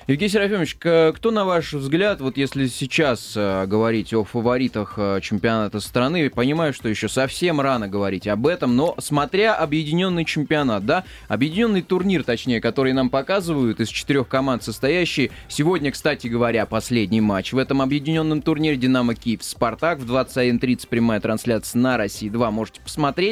Евгений 0.07 0.29
Серафимович, 0.29 0.75
кто, 0.75 1.31
на 1.31 1.45
ваш 1.45 1.73
взгляд, 1.73 2.21
вот 2.21 2.37
если 2.37 2.67
сейчас 2.67 3.33
э, 3.35 3.65
говорить 3.65 4.13
о 4.13 4.23
фаворитах 4.23 4.93
э, 4.97 5.19
чемпионата 5.21 5.79
страны, 5.79 6.29
понимаю, 6.29 6.73
что 6.73 6.87
еще 6.87 7.09
совсем 7.09 7.59
рано 7.59 7.87
говорить 7.87 8.27
об 8.27 8.45
этом, 8.45 8.75
но 8.75 8.95
смотря 8.99 9.55
объединенный 9.55 10.25
чемпионат, 10.25 10.85
да, 10.85 11.03
объединенный 11.27 11.81
турнир, 11.81 12.23
точнее, 12.23 12.61
который 12.61 12.93
нам 12.93 13.09
показывают 13.09 13.79
из 13.79 13.89
четырех 13.89 14.27
команд 14.27 14.63
состоящий, 14.63 15.31
сегодня, 15.47 15.91
кстати 15.91 16.27
говоря, 16.27 16.65
последний 16.65 17.21
матч 17.21 17.53
в 17.53 17.57
этом 17.57 17.81
объединенном 17.81 18.41
турнире 18.41 18.77
«Динамо 18.77 19.15
Киев» 19.15 19.43
«Спартак» 19.43 19.99
в 19.99 20.11
21.30 20.11 20.87
прямая 20.87 21.19
трансляция 21.19 21.79
на 21.79 21.97
России 21.97 22.29
2, 22.29 22.51
можете 22.51 22.81
посмотреть. 22.81 23.24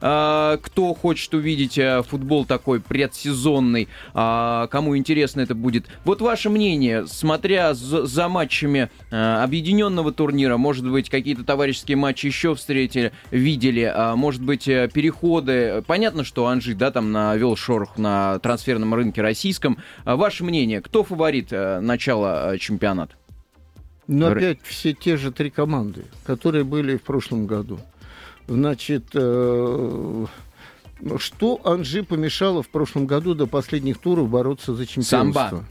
Э, 0.00 0.58
кто 0.60 0.94
хочет 0.94 1.32
увидеть 1.34 1.78
э, 1.78 2.02
футбол 2.02 2.44
такой 2.44 2.80
предсезонный, 2.80 3.88
э, 4.14 4.68
кому 4.70 4.96
интересно 4.96 5.40
это 5.40 5.54
будет 5.54 5.86
вот 6.04 6.20
ваше 6.20 6.50
мнение, 6.50 7.06
смотря 7.06 7.74
за, 7.74 8.28
матчами 8.28 8.90
э, 9.10 9.42
объединенного 9.42 10.12
турнира, 10.12 10.56
может 10.56 10.90
быть, 10.90 11.08
какие-то 11.10 11.44
товарищеские 11.44 11.96
матчи 11.96 12.26
еще 12.26 12.54
встретили, 12.54 13.12
видели, 13.30 13.82
э, 13.82 14.14
может 14.16 14.42
быть, 14.42 14.64
переходы. 14.64 15.84
Понятно, 15.86 16.24
что 16.24 16.46
Анжи, 16.46 16.74
да, 16.74 16.90
там 16.90 17.12
навел 17.12 17.56
шорох 17.56 17.98
на 17.98 18.38
трансферном 18.40 18.94
рынке 18.94 19.22
российском. 19.22 19.78
А 20.04 20.16
ваше 20.16 20.44
мнение, 20.44 20.80
кто 20.80 21.04
фаворит 21.04 21.50
начала 21.50 22.58
чемпионата? 22.58 23.14
Ну, 24.08 24.26
опять 24.28 24.58
все 24.62 24.92
те 24.92 25.16
же 25.16 25.32
три 25.32 25.50
команды, 25.50 26.04
которые 26.24 26.64
были 26.64 26.96
в 26.96 27.02
прошлом 27.02 27.46
году. 27.46 27.80
Значит, 28.48 29.04
э, 29.14 30.26
что 31.18 31.60
Анжи 31.64 32.02
помешало 32.02 32.62
в 32.62 32.68
прошлом 32.68 33.06
году 33.06 33.34
до 33.34 33.46
последних 33.46 33.98
туров 33.98 34.28
бороться 34.28 34.74
за 34.74 34.86
чемпионство? 34.86 35.32
Самба. 35.32 35.64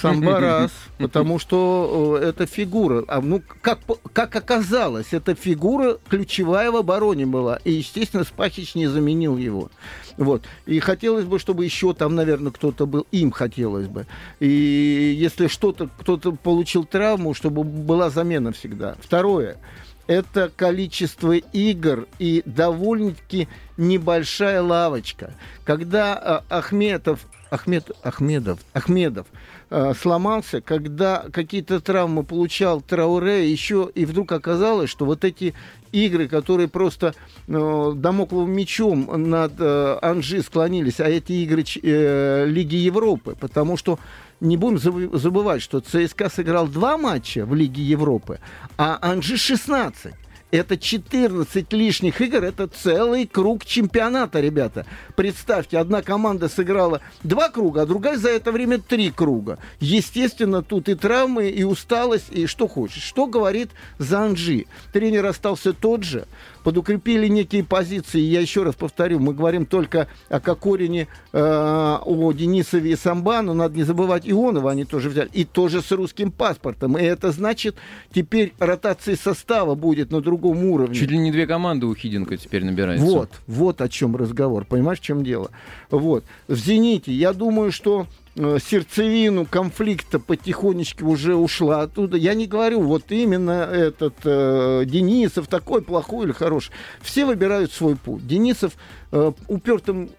Самбарас, 0.00 0.72
потому 0.98 1.38
что 1.38 2.18
э, 2.20 2.26
это 2.26 2.46
фигура. 2.46 3.04
А, 3.08 3.20
ну, 3.20 3.42
как, 3.60 3.80
как 4.12 4.34
оказалось, 4.36 5.12
эта 5.12 5.34
фигура 5.34 5.98
ключевая 6.08 6.70
в 6.70 6.76
обороне 6.76 7.26
была. 7.26 7.56
И, 7.64 7.72
естественно, 7.72 8.24
Спахич 8.24 8.74
не 8.74 8.86
заменил 8.86 9.36
его. 9.36 9.70
Вот. 10.16 10.44
И 10.66 10.78
хотелось 10.80 11.24
бы, 11.24 11.38
чтобы 11.38 11.64
еще 11.64 11.92
там, 11.94 12.14
наверное, 12.14 12.52
кто-то 12.52 12.86
был. 12.86 13.06
Им 13.12 13.30
хотелось 13.30 13.88
бы. 13.88 14.06
И 14.40 15.14
если 15.18 15.46
что-то, 15.48 15.88
кто-то 15.98 16.32
получил 16.32 16.84
травму, 16.84 17.34
чтобы 17.34 17.64
была 17.64 18.10
замена 18.10 18.52
всегда. 18.52 18.96
Второе 19.00 19.58
это 20.06 20.50
количество 20.54 21.32
игр 21.32 22.06
и 22.18 22.42
довольно-таки 22.44 23.48
небольшая 23.76 24.62
лавочка. 24.62 25.34
Когда 25.64 26.42
э, 26.48 26.54
Ахметов 26.54 27.26
Ахмед, 27.50 27.90
Ахмедов, 28.02 28.58
Ахмедов 28.72 29.26
э, 29.70 29.94
сломался, 30.00 30.60
когда 30.60 31.26
какие-то 31.32 31.80
травмы 31.80 32.24
получал 32.24 32.80
Трауре, 32.80 33.50
еще 33.50 33.90
и 33.94 34.04
вдруг 34.04 34.32
оказалось, 34.32 34.90
что 34.90 35.04
вот 35.04 35.24
эти 35.24 35.54
игры, 35.92 36.28
которые 36.28 36.68
просто 36.68 37.14
э, 37.46 37.92
домокловым 37.94 38.50
мечом 38.50 39.08
над 39.30 39.52
э, 39.58 39.98
Анжи 40.02 40.42
склонились, 40.42 41.00
а 41.00 41.08
эти 41.08 41.32
игры 41.32 41.64
э, 41.82 42.46
Лиги 42.46 42.76
Европы, 42.76 43.36
потому 43.38 43.76
что 43.76 43.98
не 44.40 44.56
будем 44.56 44.78
забывать, 44.78 45.62
что 45.62 45.80
ЦСКА 45.80 46.28
сыграл 46.28 46.66
два 46.66 46.96
матча 46.96 47.44
в 47.46 47.54
Лиге 47.54 47.82
Европы, 47.82 48.40
а 48.76 48.98
Анжи 49.00 49.36
16 49.36 50.14
это 50.50 50.76
14 50.76 51.72
лишних 51.72 52.20
игр, 52.20 52.44
это 52.44 52.68
целый 52.68 53.26
круг 53.26 53.64
чемпионата, 53.64 54.40
ребята. 54.40 54.86
Представьте, 55.16 55.78
одна 55.78 56.02
команда 56.02 56.48
сыграла 56.48 57.00
два 57.22 57.48
круга, 57.48 57.82
а 57.82 57.86
другая 57.86 58.16
за 58.16 58.30
это 58.30 58.52
время 58.52 58.78
три 58.78 59.10
круга. 59.10 59.58
Естественно, 59.80 60.62
тут 60.62 60.88
и 60.88 60.94
травмы, 60.94 61.48
и 61.48 61.64
усталость, 61.64 62.30
и 62.30 62.46
что 62.46 62.68
хочешь. 62.68 63.02
Что 63.02 63.26
говорит 63.26 63.70
Занжи? 63.98 64.66
Тренер 64.92 65.26
остался 65.26 65.72
тот 65.72 66.04
же, 66.04 66.26
подукрепили 66.66 67.28
некие 67.28 67.62
позиции. 67.62 68.18
Я 68.18 68.40
еще 68.40 68.64
раз 68.64 68.74
повторю, 68.74 69.20
мы 69.20 69.34
говорим 69.34 69.66
только 69.66 70.08
о 70.28 70.40
Кокорине, 70.40 71.06
э, 71.32 71.38
о 71.38 72.32
Денисове 72.32 72.90
и 72.90 72.96
Самба, 72.96 73.40
но 73.42 73.54
надо 73.54 73.76
не 73.76 73.84
забывать 73.84 74.28
Ионова, 74.28 74.72
они 74.72 74.84
тоже 74.84 75.10
взяли. 75.10 75.30
И 75.32 75.44
тоже 75.44 75.80
с 75.80 75.92
русским 75.92 76.32
паспортом. 76.32 76.98
И 76.98 77.02
это 77.04 77.30
значит, 77.30 77.76
теперь 78.12 78.52
ротация 78.58 79.14
состава 79.14 79.76
будет 79.76 80.10
на 80.10 80.20
другом 80.20 80.64
уровне. 80.64 80.96
Чуть 80.96 81.12
ли 81.12 81.18
не 81.18 81.30
две 81.30 81.46
команды 81.46 81.86
у 81.86 81.94
Хиденко 81.94 82.36
теперь 82.36 82.64
набирается. 82.64 83.06
Вот, 83.06 83.30
вот 83.46 83.80
о 83.80 83.88
чем 83.88 84.16
разговор. 84.16 84.64
Понимаешь, 84.64 84.98
в 84.98 85.04
чем 85.04 85.22
дело? 85.22 85.52
Вот. 85.92 86.24
В 86.48 86.56
«Зените» 86.56 87.12
я 87.12 87.32
думаю, 87.32 87.70
что 87.70 88.08
сердцевину 88.36 89.46
конфликта 89.46 90.18
потихонечку 90.18 91.06
уже 91.06 91.34
ушла 91.34 91.82
оттуда. 91.82 92.16
Я 92.16 92.34
не 92.34 92.46
говорю, 92.46 92.82
вот 92.82 93.10
именно 93.10 93.62
этот 93.72 94.14
э, 94.24 94.84
Денисов 94.84 95.46
такой 95.46 95.80
плохой 95.82 96.26
или 96.26 96.32
хороший. 96.32 96.72
Все 97.00 97.24
выбирают 97.24 97.72
свой 97.72 97.96
путь. 97.96 98.26
Денисов 98.26 98.74
э, 99.12 99.32
упертым 99.48 100.10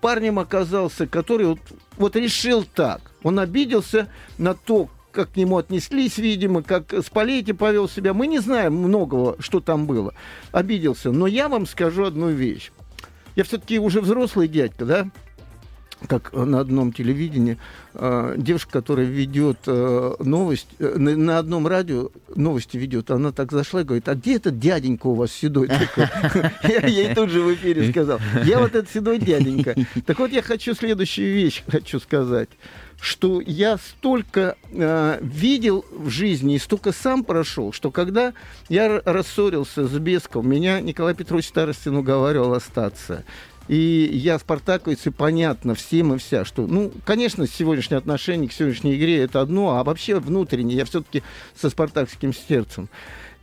парнем 0.00 0.38
оказался, 0.38 1.06
который 1.06 1.46
вот, 1.46 1.60
вот 1.98 2.16
решил 2.16 2.64
так. 2.64 3.12
Он 3.22 3.38
обиделся 3.38 4.08
на 4.38 4.54
то, 4.54 4.88
как 5.12 5.32
к 5.32 5.36
нему 5.36 5.58
отнеслись, 5.58 6.16
видимо, 6.16 6.62
как 6.62 6.94
Спалетти 7.04 7.52
повел 7.52 7.88
себя. 7.88 8.14
Мы 8.14 8.26
не 8.26 8.38
знаем 8.38 8.74
многого, 8.74 9.36
что 9.38 9.60
там 9.60 9.86
было. 9.86 10.14
Обиделся. 10.52 11.10
Но 11.10 11.26
я 11.26 11.48
вам 11.48 11.66
скажу 11.66 12.04
одну 12.04 12.30
вещь. 12.30 12.70
Я 13.36 13.44
все-таки 13.44 13.78
уже 13.78 14.00
взрослый 14.00 14.48
дядька, 14.48 14.84
да? 14.84 15.10
Как 16.08 16.32
на 16.32 16.60
одном 16.60 16.92
телевидении 16.92 17.58
э, 17.94 18.34
девушка, 18.36 18.72
которая 18.72 19.06
ведет 19.06 19.58
э, 19.66 20.14
новость, 20.20 20.68
э, 20.78 20.96
на, 20.96 21.38
одном 21.38 21.66
радио 21.66 22.10
новости 22.34 22.76
ведет, 22.76 23.10
она 23.10 23.32
так 23.32 23.52
зашла 23.52 23.82
и 23.82 23.84
говорит, 23.84 24.08
а 24.08 24.14
где 24.14 24.36
этот 24.36 24.58
дяденька 24.58 25.06
у 25.06 25.14
вас 25.14 25.32
седой 25.32 25.68
такой? 25.68 26.08
Я 26.68 26.86
ей 26.86 27.14
тут 27.14 27.30
же 27.30 27.42
в 27.42 27.54
эфире 27.54 27.90
сказал, 27.90 28.20
я 28.44 28.58
вот 28.58 28.74
этот 28.74 28.90
седой 28.90 29.18
дяденька. 29.18 29.74
Так 30.06 30.18
вот, 30.18 30.30
я 30.30 30.42
хочу 30.42 30.74
следующую 30.74 31.34
вещь 31.34 31.62
хочу 31.66 32.00
сказать 32.00 32.48
что 33.00 33.40
я 33.40 33.78
столько 33.78 34.56
э, 34.70 35.18
видел 35.22 35.84
в 35.90 36.10
жизни 36.10 36.54
и 36.54 36.58
столько 36.58 36.92
сам 36.92 37.24
прошел, 37.24 37.72
что 37.72 37.90
когда 37.90 38.34
я 38.68 39.00
рассорился 39.04 39.86
с 39.86 39.98
Беском, 39.98 40.48
меня 40.48 40.80
Николай 40.80 41.14
Петрович 41.14 41.48
Старостин 41.48 41.96
уговаривал 41.96 42.52
остаться. 42.52 43.24
И 43.70 44.10
я 44.12 44.36
спартаковец, 44.40 45.06
и 45.06 45.10
понятно 45.10 45.76
всем 45.76 46.12
и 46.12 46.18
вся, 46.18 46.44
что, 46.44 46.66
ну, 46.66 46.90
конечно, 47.04 47.46
сегодняшнее 47.46 47.98
отношение 47.98 48.48
к 48.48 48.52
сегодняшней 48.52 48.96
игре 48.96 49.22
это 49.22 49.40
одно, 49.40 49.78
а 49.78 49.84
вообще 49.84 50.18
внутренне 50.18 50.74
я 50.74 50.84
все-таки 50.84 51.22
со 51.54 51.70
спартакским 51.70 52.34
сердцем. 52.34 52.88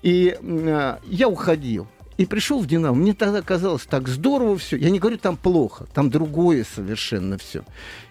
И 0.02 0.38
э, 0.38 0.98
я 1.06 1.30
уходил. 1.30 1.88
И 2.18 2.26
пришел 2.26 2.60
в 2.60 2.68
«Динамо». 2.68 2.94
Мне 2.98 3.14
тогда 3.14 3.42
казалось 3.42 3.84
так 3.84 4.10
здорово 4.10 4.58
все. 4.58 4.76
Я 4.76 4.90
не 4.90 5.00
говорю, 5.00 5.18
там 5.18 5.38
плохо. 5.38 5.88
Там 5.94 6.10
другое 6.10 6.66
совершенно 6.76 7.38
все. 7.38 7.64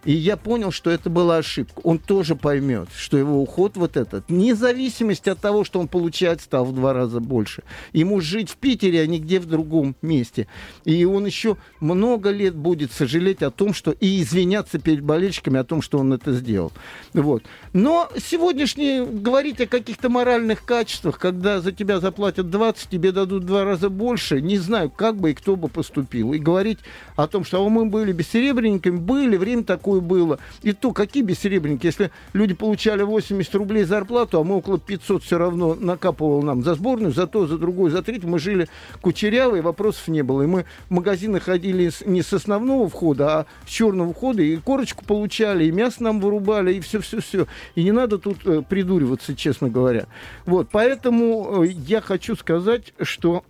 И 0.06 0.12
я 0.12 0.36
понял, 0.36 0.70
что 0.70 0.88
это 0.90 1.10
была 1.10 1.38
ошибка. 1.38 1.80
Он 1.82 1.98
тоже 1.98 2.36
поймет, 2.36 2.88
что 2.96 3.18
его 3.18 3.42
уход 3.42 3.76
вот 3.76 3.96
этот, 3.96 4.28
вне 4.28 4.54
зависимости 4.54 5.28
от 5.28 5.40
того, 5.40 5.64
что 5.64 5.80
он 5.80 5.88
получает, 5.88 6.40
стал 6.40 6.64
в 6.64 6.74
два 6.74 6.92
раза 6.92 7.18
больше. 7.18 7.64
Ему 7.92 8.20
жить 8.20 8.50
в 8.50 8.56
Питере, 8.56 9.00
а 9.00 9.06
нигде 9.06 9.40
в 9.40 9.46
другом 9.46 9.96
месте. 10.02 10.46
И 10.84 11.04
он 11.04 11.26
еще 11.26 11.56
много 11.80 12.30
лет 12.30 12.54
будет 12.54 12.92
сожалеть 12.92 13.42
о 13.42 13.50
том, 13.50 13.74
что... 13.74 13.90
И 13.90 14.22
извиняться 14.22 14.78
перед 14.78 15.02
болельщиками 15.02 15.58
о 15.58 15.64
том, 15.64 15.82
что 15.82 15.98
он 15.98 16.12
это 16.12 16.32
сделал. 16.32 16.72
Вот. 17.12 17.42
Но 17.72 18.08
сегодняшнее 18.16 19.04
говорить 19.04 19.60
о 19.60 19.66
каких-то 19.66 20.08
моральных 20.08 20.64
качествах, 20.64 21.18
когда 21.18 21.60
за 21.60 21.72
тебя 21.72 21.98
заплатят 21.98 22.48
20, 22.48 22.88
тебе 22.88 23.10
дадут 23.10 23.42
в 23.42 23.46
два 23.46 23.64
раза 23.64 23.90
больше, 23.90 24.40
не 24.40 24.58
знаю, 24.58 24.88
как 24.88 25.16
бы 25.16 25.32
и 25.32 25.34
кто 25.34 25.56
бы 25.56 25.66
поступил. 25.66 26.32
И 26.32 26.38
говорить 26.38 26.78
о 27.16 27.26
том, 27.26 27.44
что 27.44 27.64
а 27.64 27.68
мы 27.68 27.86
были 27.86 28.12
бессеребренниками, 28.12 28.98
были, 28.98 29.36
время 29.36 29.64
такое 29.64 29.95
было. 30.00 30.38
И 30.62 30.72
то, 30.72 30.92
какие 30.92 31.22
бессеребренники, 31.22 31.86
если 31.86 32.10
люди 32.32 32.54
получали 32.54 33.02
80 33.02 33.54
рублей 33.54 33.84
зарплату, 33.84 34.40
а 34.40 34.44
мы 34.44 34.56
около 34.56 34.78
500 34.78 35.22
все 35.22 35.38
равно 35.38 35.74
накапывал 35.74 36.42
нам 36.42 36.62
за 36.62 36.74
сборную, 36.74 37.12
за 37.12 37.26
то, 37.26 37.46
за 37.46 37.58
другую, 37.58 37.90
за 37.90 38.02
третью, 38.02 38.28
мы 38.28 38.38
жили 38.38 38.68
кучеряво, 39.00 39.56
и 39.56 39.60
вопросов 39.60 40.08
не 40.08 40.22
было. 40.22 40.42
И 40.42 40.46
мы 40.46 40.64
в 40.88 40.92
магазины 40.92 41.40
ходили 41.40 41.90
не 42.04 42.22
с 42.22 42.32
основного 42.32 42.88
входа, 42.88 43.40
а 43.40 43.46
с 43.66 43.70
черного 43.70 44.12
входа, 44.12 44.42
и 44.42 44.56
корочку 44.56 45.04
получали, 45.04 45.64
и 45.64 45.70
мясо 45.70 46.02
нам 46.02 46.20
вырубали, 46.20 46.74
и 46.74 46.80
все-все-все. 46.80 47.46
И 47.74 47.84
не 47.84 47.92
надо 47.92 48.18
тут 48.18 48.46
э, 48.46 48.62
придуриваться, 48.68 49.34
честно 49.34 49.68
говоря. 49.68 50.06
Вот, 50.44 50.68
поэтому 50.70 51.64
э, 51.64 51.68
я 51.68 52.00
хочу 52.00 52.36
сказать, 52.36 52.92
что 53.00 53.44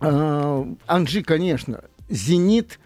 э, 0.00 0.64
Анжи, 0.86 1.22
конечно, 1.22 1.84
«Зенит», 2.08 2.78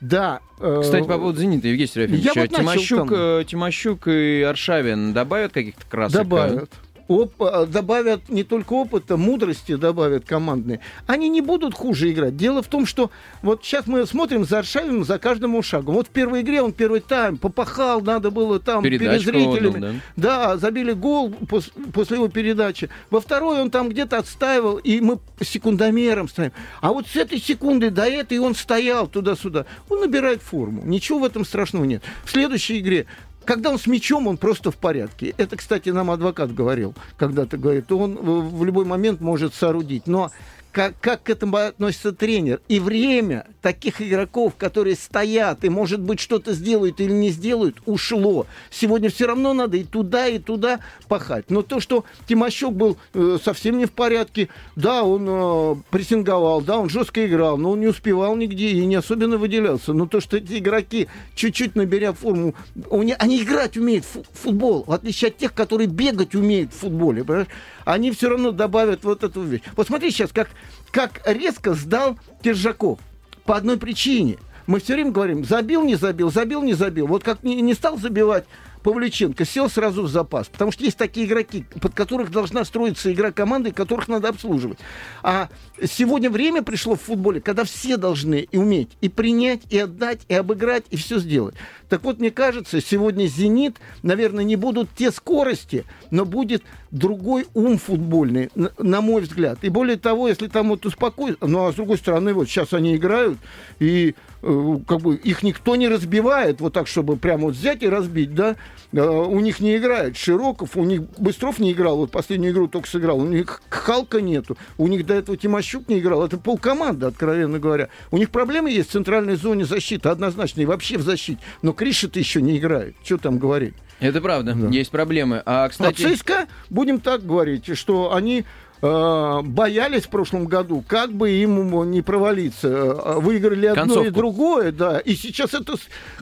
да. 0.00 0.40
Э, 0.58 0.80
Кстати, 0.82 1.06
по 1.06 1.18
поводу 1.18 1.40
«Зенита», 1.40 1.68
Евгений 1.68 1.86
Серафимович, 1.86 2.24
я 2.24 2.32
вот 2.34 2.50
Тимощук, 2.50 3.12
э, 3.12 3.44
Тимощук 3.46 4.08
и 4.08 4.42
Аршавин 4.42 5.12
добавят 5.12 5.52
каких-то 5.52 5.84
красок? 5.86 6.22
Добавят 6.22 6.70
оп- 7.08 7.40
а, 7.42 7.66
добавят 7.66 8.28
не 8.28 8.44
только 8.44 8.72
опыта, 8.72 9.16
мудрости 9.16 9.74
добавят 9.76 10.24
командные, 10.24 10.80
они 11.06 11.28
не 11.28 11.40
будут 11.40 11.74
хуже 11.74 12.10
играть. 12.10 12.36
Дело 12.36 12.62
в 12.62 12.66
том, 12.68 12.86
что 12.86 13.10
вот 13.42 13.64
сейчас 13.64 13.86
мы 13.86 14.06
смотрим 14.06 14.44
за 14.44 14.58
Аршавиным 14.60 15.04
за 15.04 15.18
каждым 15.18 15.62
шагом. 15.62 15.94
Вот 15.94 16.08
в 16.08 16.10
первой 16.10 16.42
игре 16.42 16.60
он 16.62 16.72
первый 16.72 17.00
тайм 17.00 17.36
попахал, 17.38 18.00
надо 18.00 18.30
было 18.30 18.60
там 18.60 18.82
Передачку 18.82 19.30
перед 19.32 19.42
зрителями. 19.50 19.76
Отдал, 19.78 19.92
да? 20.16 20.48
да, 20.48 20.56
забили 20.58 20.92
гол 20.92 21.30
пос- 21.30 21.70
после 21.92 22.16
его 22.16 22.28
передачи. 22.28 22.90
Во 23.10 23.20
второй 23.20 23.60
он 23.60 23.70
там 23.70 23.88
где-то 23.88 24.18
отстаивал, 24.18 24.76
и 24.76 25.00
мы 25.00 25.18
секундомером 25.40 26.28
стоим. 26.28 26.52
А 26.80 26.92
вот 26.92 27.06
с 27.06 27.16
этой 27.16 27.38
секунды 27.40 27.90
до 27.90 28.04
этой 28.04 28.38
он 28.38 28.54
стоял 28.54 29.06
туда-сюда. 29.06 29.66
Он 29.88 30.00
набирает 30.00 30.42
форму. 30.42 30.82
Ничего 30.84 31.20
в 31.20 31.24
этом 31.24 31.44
страшного 31.44 31.84
нет. 31.84 32.02
В 32.24 32.30
следующей 32.30 32.78
игре 32.80 33.06
когда 33.46 33.70
он 33.70 33.78
с 33.78 33.86
мячом, 33.86 34.26
он 34.26 34.36
просто 34.36 34.70
в 34.70 34.76
порядке. 34.76 35.34
Это, 35.38 35.56
кстати, 35.56 35.88
нам 35.88 36.10
адвокат 36.10 36.54
говорил 36.54 36.94
когда-то, 37.16 37.56
говорит, 37.56 37.90
он 37.90 38.16
в 38.16 38.64
любой 38.64 38.84
момент 38.84 39.20
может 39.20 39.54
соорудить. 39.54 40.06
Но 40.06 40.30
как, 40.76 40.92
как 41.00 41.22
к 41.22 41.30
этому 41.30 41.56
относится 41.56 42.12
тренер. 42.12 42.60
И 42.68 42.80
время 42.80 43.46
таких 43.62 44.02
игроков, 44.02 44.56
которые 44.58 44.94
стоят 44.94 45.64
и, 45.64 45.70
может 45.70 46.02
быть, 46.02 46.20
что-то 46.20 46.52
сделают 46.52 47.00
или 47.00 47.12
не 47.12 47.30
сделают, 47.30 47.78
ушло. 47.86 48.44
Сегодня 48.70 49.08
все 49.08 49.26
равно 49.26 49.54
надо 49.54 49.78
и 49.78 49.84
туда, 49.84 50.26
и 50.26 50.38
туда 50.38 50.80
пахать. 51.08 51.46
Но 51.48 51.62
то, 51.62 51.80
что 51.80 52.04
Тимощук 52.28 52.74
был 52.74 52.98
э, 53.14 53.38
совсем 53.42 53.78
не 53.78 53.86
в 53.86 53.92
порядке, 53.92 54.50
да, 54.76 55.02
он 55.02 55.26
э, 55.26 55.76
прессинговал, 55.88 56.60
да, 56.60 56.76
он 56.76 56.90
жестко 56.90 57.26
играл, 57.26 57.56
но 57.56 57.70
он 57.70 57.80
не 57.80 57.86
успевал 57.86 58.36
нигде 58.36 58.68
и 58.68 58.84
не 58.84 58.96
особенно 58.96 59.38
выделялся. 59.38 59.94
Но 59.94 60.04
то, 60.04 60.20
что 60.20 60.36
эти 60.36 60.58
игроки, 60.58 61.08
чуть-чуть 61.34 61.74
наберя 61.74 62.12
форму, 62.12 62.54
они, 62.90 63.14
они 63.18 63.42
играть 63.42 63.78
умеют 63.78 64.04
в 64.04 64.42
футбол, 64.42 64.84
в 64.86 64.92
отличие 64.92 65.30
от 65.30 65.38
тех, 65.38 65.54
которые 65.54 65.86
бегать 65.86 66.34
умеют 66.34 66.74
в 66.74 66.80
футболе, 66.80 67.24
понимаешь? 67.24 67.48
они 67.86 68.10
все 68.10 68.28
равно 68.28 68.50
добавят 68.50 69.04
вот 69.04 69.22
эту 69.22 69.42
вещь. 69.42 69.62
Вот 69.76 69.86
смотри 69.86 70.10
сейчас, 70.10 70.32
как, 70.32 70.50
как 70.90 71.20
резко 71.24 71.74
сдал 71.74 72.18
Киржаков. 72.42 72.98
По 73.44 73.56
одной 73.56 73.76
причине. 73.78 74.38
Мы 74.66 74.80
все 74.80 74.94
время 74.94 75.12
говорим, 75.12 75.44
забил, 75.44 75.84
не 75.84 75.94
забил, 75.94 76.32
забил, 76.32 76.62
не 76.62 76.74
забил. 76.74 77.06
Вот 77.06 77.22
как 77.22 77.44
не, 77.44 77.60
не 77.62 77.74
стал 77.74 77.96
забивать 77.98 78.44
Павлюченко 78.86 79.44
сел 79.44 79.68
сразу 79.68 80.04
в 80.04 80.08
запас. 80.08 80.46
Потому 80.46 80.70
что 80.70 80.84
есть 80.84 80.96
такие 80.96 81.26
игроки, 81.26 81.64
под 81.80 81.92
которых 81.92 82.30
должна 82.30 82.64
строиться 82.64 83.12
игра 83.12 83.32
команды, 83.32 83.72
которых 83.72 84.06
надо 84.06 84.28
обслуживать. 84.28 84.78
А 85.24 85.48
сегодня 85.82 86.30
время 86.30 86.62
пришло 86.62 86.94
в 86.94 87.02
футболе, 87.02 87.40
когда 87.40 87.64
все 87.64 87.96
должны 87.96 88.46
и 88.48 88.56
уметь 88.56 88.96
и 89.00 89.08
принять, 89.08 89.62
и 89.70 89.78
отдать, 89.80 90.20
и 90.28 90.34
обыграть, 90.34 90.84
и 90.90 90.96
все 90.96 91.18
сделать. 91.18 91.56
Так 91.88 92.02
вот, 92.02 92.18
мне 92.18 92.30
кажется, 92.30 92.80
сегодня 92.80 93.26
«Зенит», 93.26 93.76
наверное, 94.02 94.44
не 94.44 94.56
будут 94.56 94.88
те 94.96 95.10
скорости, 95.10 95.84
но 96.10 96.24
будет 96.24 96.62
другой 96.90 97.46
ум 97.54 97.78
футбольный, 97.78 98.50
на, 98.54 99.00
мой 99.00 99.22
взгляд. 99.22 99.58
И 99.62 99.68
более 99.68 99.96
того, 99.96 100.28
если 100.28 100.48
там 100.48 100.68
вот 100.68 100.86
успокоить, 100.86 101.36
ну 101.40 101.66
а 101.66 101.72
с 101.72 101.74
другой 101.74 101.98
стороны, 101.98 102.32
вот 102.32 102.48
сейчас 102.48 102.72
они 102.72 102.96
играют, 102.96 103.38
и 103.78 104.14
э, 104.42 104.78
как 104.86 105.00
бы 105.00 105.16
их 105.16 105.42
никто 105.42 105.76
не 105.76 105.88
разбивает, 105.88 106.60
вот 106.60 106.72
так, 106.72 106.86
чтобы 106.86 107.16
прямо 107.16 107.44
вот 107.44 107.54
взять 107.54 107.82
и 107.82 107.88
разбить, 107.88 108.34
да, 108.34 108.56
э, 108.92 109.00
у 109.00 109.38
них 109.40 109.60
не 109.60 109.76
играет 109.76 110.16
Широков, 110.16 110.76
у 110.76 110.84
них 110.84 111.02
Быстров 111.18 111.58
не 111.58 111.72
играл, 111.72 111.98
вот 111.98 112.10
последнюю 112.10 112.52
игру 112.52 112.68
только 112.68 112.88
сыграл, 112.88 113.18
у 113.18 113.26
них 113.26 113.62
Халка 113.68 114.20
нету, 114.20 114.56
у 114.78 114.86
них 114.86 115.06
до 115.06 115.14
этого 115.14 115.36
Тимощук 115.36 115.88
не 115.88 115.98
играл, 115.98 116.24
это 116.24 116.38
полкоманды, 116.38 117.06
откровенно 117.06 117.58
говоря. 117.58 117.88
У 118.10 118.16
них 118.16 118.30
проблемы 118.30 118.70
есть 118.70 118.88
в 118.88 118.92
центральной 118.92 119.36
зоне 119.36 119.64
защиты, 119.64 120.08
однозначно, 120.08 120.60
и 120.62 120.66
вообще 120.66 120.98
в 120.98 121.02
защите, 121.02 121.40
но 121.62 121.72
Криша-то 121.76 122.18
еще 122.18 122.42
не 122.42 122.58
играет, 122.58 122.96
что 123.04 123.18
там 123.18 123.38
говорить. 123.38 123.74
Это 124.00 124.20
правда, 124.20 124.54
да. 124.54 124.68
есть 124.68 124.90
проблемы. 124.90 125.42
А, 125.46 125.68
кстати... 125.68 126.04
А 126.04 126.14
ЦСКА, 126.14 126.46
будем 126.68 127.00
так 127.00 127.24
говорить, 127.24 127.76
что 127.78 128.14
они 128.14 128.44
боялись 128.80 130.04
в 130.04 130.08
прошлом 130.08 130.46
году, 130.46 130.84
как 130.86 131.12
бы 131.12 131.30
им 131.30 131.90
не 131.90 132.02
провалиться. 132.02 132.68
Э, 132.68 133.20
выиграли 133.20 133.66
одно 133.66 133.82
Концовку. 133.82 134.06
и 134.06 134.10
другое, 134.10 134.72
да. 134.72 134.98
И 134.98 135.14
сейчас 135.14 135.54
это 135.54 135.74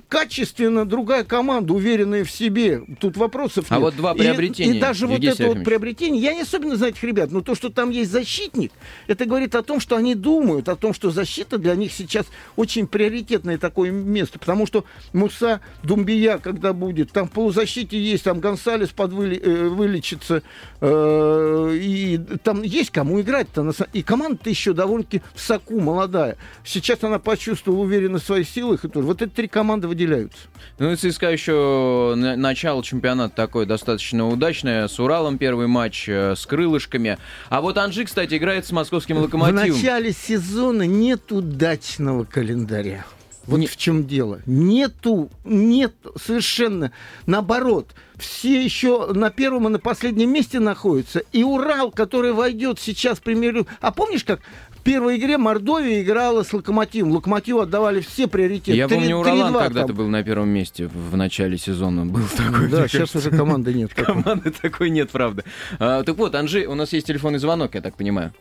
качественно 0.09 0.85
другая 0.85 1.25
команда, 1.25 1.73
уверенная 1.73 2.25
в 2.25 2.31
себе. 2.31 2.83
Тут 3.01 3.17
вопросов 3.17 3.67
а 3.69 3.75
нет. 3.75 3.83
А 3.83 3.85
вот 3.85 3.97
два 3.97 4.15
приобретения. 4.15 4.75
И, 4.75 4.77
и 4.77 4.81
даже 4.81 5.07
Евгений 5.07 5.29
вот 5.29 5.41
это 5.41 5.49
вот 5.49 5.65
приобретение, 5.65 6.23
я 6.23 6.35
не 6.35 6.43
особенно 6.43 6.77
знаю 6.77 6.93
этих 6.93 7.05
ребят, 7.05 7.31
но 7.31 7.41
то, 7.41 7.55
что 7.55 7.71
там 7.71 7.91
есть 7.91 8.11
защитник, 8.11 8.73
это 9.07 9.25
говорит 9.25 9.55
о 9.55 9.63
том, 9.63 9.81
что 9.81 9.97
они 9.97 10.15
думают, 10.15 10.69
о 10.69 10.77
том, 10.77 10.95
что 10.95 11.11
защита 11.11 11.59
для 11.59 11.75
них 11.75 11.93
сейчас 11.93 12.27
очень 12.57 12.87
приоритетное 12.87 13.59
такое 13.59 13.91
место. 13.91 14.39
Потому 14.39 14.67
что 14.67 14.85
Муса 15.13 15.61
Думбия, 15.83 16.39
когда 16.39 16.73
будет, 16.73 17.13
там 17.13 17.29
в 17.29 17.33
полузащите 17.33 18.01
есть, 18.01 18.25
там 18.25 18.41
Гонсалес 18.41 18.91
подвыли, 18.91 19.41
э, 19.41 19.69
вылечится, 19.69 20.43
э, 20.81 21.79
и 21.81 22.21
там 22.45 22.63
есть 22.63 22.91
кому 22.91 23.21
играть-то. 23.21 23.69
И 23.93 24.03
команда-то 24.03 24.51
еще 24.51 24.73
довольно-таки 24.75 25.23
в 25.35 25.41
соку, 25.41 25.81
молодая. 25.81 26.37
Сейчас 26.65 27.03
она 27.03 27.19
почувствовала 27.19 27.81
уверенность 27.81 28.25
в 28.25 28.27
своих 28.27 28.49
силах. 28.49 28.85
И 28.85 28.89
тоже. 28.89 29.07
Вот 29.07 29.23
эти 29.23 29.31
три 29.31 29.49
команды 29.49 29.89
выделяются. 29.89 30.39
Ну 30.79 30.93
и 30.93 30.97
ЦСКА 30.97 31.31
еще 31.31 32.15
начало 32.15 32.85
чемпионата 32.85 33.35
такое 33.35 33.67
достаточно 33.67 34.29
удачное. 34.29 34.87
С 34.87 35.01
Уралом 35.01 35.39
первый 35.39 35.67
матч, 35.67 36.09
э, 36.09 36.35
с 36.37 36.47
крылышками. 36.47 37.19
А 37.49 37.61
вот 37.61 37.79
Анжи, 37.79 38.05
кстати, 38.05 38.37
играет 38.37 38.67
с 38.67 38.73
московским 38.73 39.19
локомотивом. 39.19 39.73
В 39.73 39.83
начале 39.83 40.13
сезона 40.13 40.83
нет 40.83 41.33
удачного 41.33 42.25
календаря. 42.25 43.05
Вот 43.47 43.59
не... 43.59 43.67
в 43.67 43.77
чем 43.77 44.07
дело. 44.07 44.41
Нету, 44.47 45.31
нет 45.45 45.95
совершенно. 46.17 46.93
Наоборот, 47.27 47.95
все 48.17 48.63
еще 48.65 49.13
на 49.13 49.31
первом 49.31 49.69
и 49.69 49.71
на 49.71 49.79
последнем 49.79 50.33
месте 50.33 50.61
находятся. 50.61 51.23
И 51.33 51.43
Урал, 51.43 51.91
который 51.91 52.33
войдет 52.33 52.79
сейчас 52.81 53.19
в 53.19 53.23
премьер 53.23 53.67
А 53.81 53.91
помнишь, 53.91 54.25
как 54.25 54.41
в 54.71 54.81
первой 54.81 55.19
игре 55.19 55.37
Мордовия 55.37 56.03
играла 56.03 56.43
с 56.43 56.53
Локомотивом. 56.53 57.13
Локомотиву 57.13 57.61
отдавали 57.61 58.01
все 58.01 58.27
приоритеты. 58.27 58.77
Я 58.77 58.89
3, 58.89 58.97
помню, 58.97 59.17
Уралан 59.17 59.55
когда-то 59.55 59.93
был 59.93 60.09
на 60.09 60.23
первом 60.23 60.49
месте 60.49 60.87
в 60.87 61.17
начале 61.17 61.59
сезона. 61.59 62.07
Был 62.07 62.25
такой. 62.37 62.69
Да, 62.69 62.89
сейчас 62.89 63.11
кажется. 63.11 63.19
уже 63.19 63.31
команды 63.31 63.75
нет. 63.75 63.93
Команды 63.95 64.51
такой 64.51 64.91
нет, 64.91 65.11
правда. 65.11 65.45
А, 65.79 66.03
так 66.03 66.17
вот, 66.17 66.35
Анжи, 66.35 66.67
у 66.67 66.75
нас 66.75 66.93
есть 66.93 67.07
телефонный 67.07 67.39
звонок, 67.39 67.75
я 67.75 67.81
так 67.81 67.97
понимаю. 67.97 68.33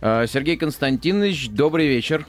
А, 0.00 0.26
Сергей 0.26 0.56
Константинович, 0.56 1.50
добрый 1.50 1.86
вечер. 1.86 2.26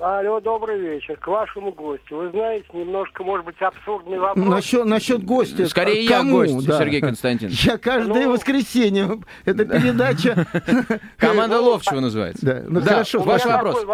Алло, 0.00 0.40
добрый 0.40 0.78
вечер. 0.78 1.16
К 1.16 1.26
вашему 1.28 1.72
гостю. 1.72 2.16
Вы 2.16 2.30
знаете, 2.30 2.66
немножко, 2.74 3.24
может 3.24 3.46
быть, 3.46 3.60
абсурдный 3.62 4.18
вопрос. 4.18 4.46
Насчет, 4.46 4.84
насчет 4.84 5.24
гостя. 5.24 5.66
Скорее 5.66 6.06
Кому? 6.06 6.42
я 6.42 6.52
гость, 6.52 6.66
да. 6.66 6.78
Сергей 6.78 7.00
Константинович. 7.00 7.64
Я 7.64 7.78
каждое 7.78 8.26
ну... 8.26 8.32
воскресенье. 8.32 9.20
Это 9.46 9.64
передача... 9.64 10.46
Команда 11.16 11.60
Ловчева 11.62 12.00
называется. 12.00 12.44
Да, 12.44 12.62
ну 12.68 12.82
хорошо. 12.82 13.20
Ваш 13.20 13.46
вопрос. 13.46 13.86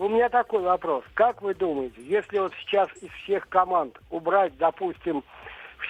у 0.00 0.08
меня 0.08 0.28
такой 0.30 0.62
вопрос. 0.62 1.04
Как 1.14 1.40
вы 1.42 1.54
думаете, 1.54 2.02
если 2.02 2.40
вот 2.40 2.52
сейчас 2.62 2.88
из 3.00 3.10
всех 3.22 3.48
команд 3.48 3.96
убрать, 4.10 4.52
допустим, 4.58 5.22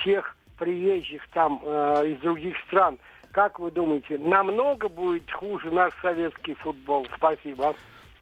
всех 0.00 0.36
приезжих 0.58 1.22
там 1.32 1.62
э, 1.64 2.08
из 2.08 2.18
других 2.20 2.56
стран, 2.66 2.98
как 3.32 3.58
вы 3.58 3.70
думаете, 3.70 4.18
намного 4.18 4.90
будет 4.90 5.30
хуже 5.32 5.70
наш 5.70 5.94
советский 6.02 6.54
футбол? 6.54 7.06
Спасибо. 7.16 7.74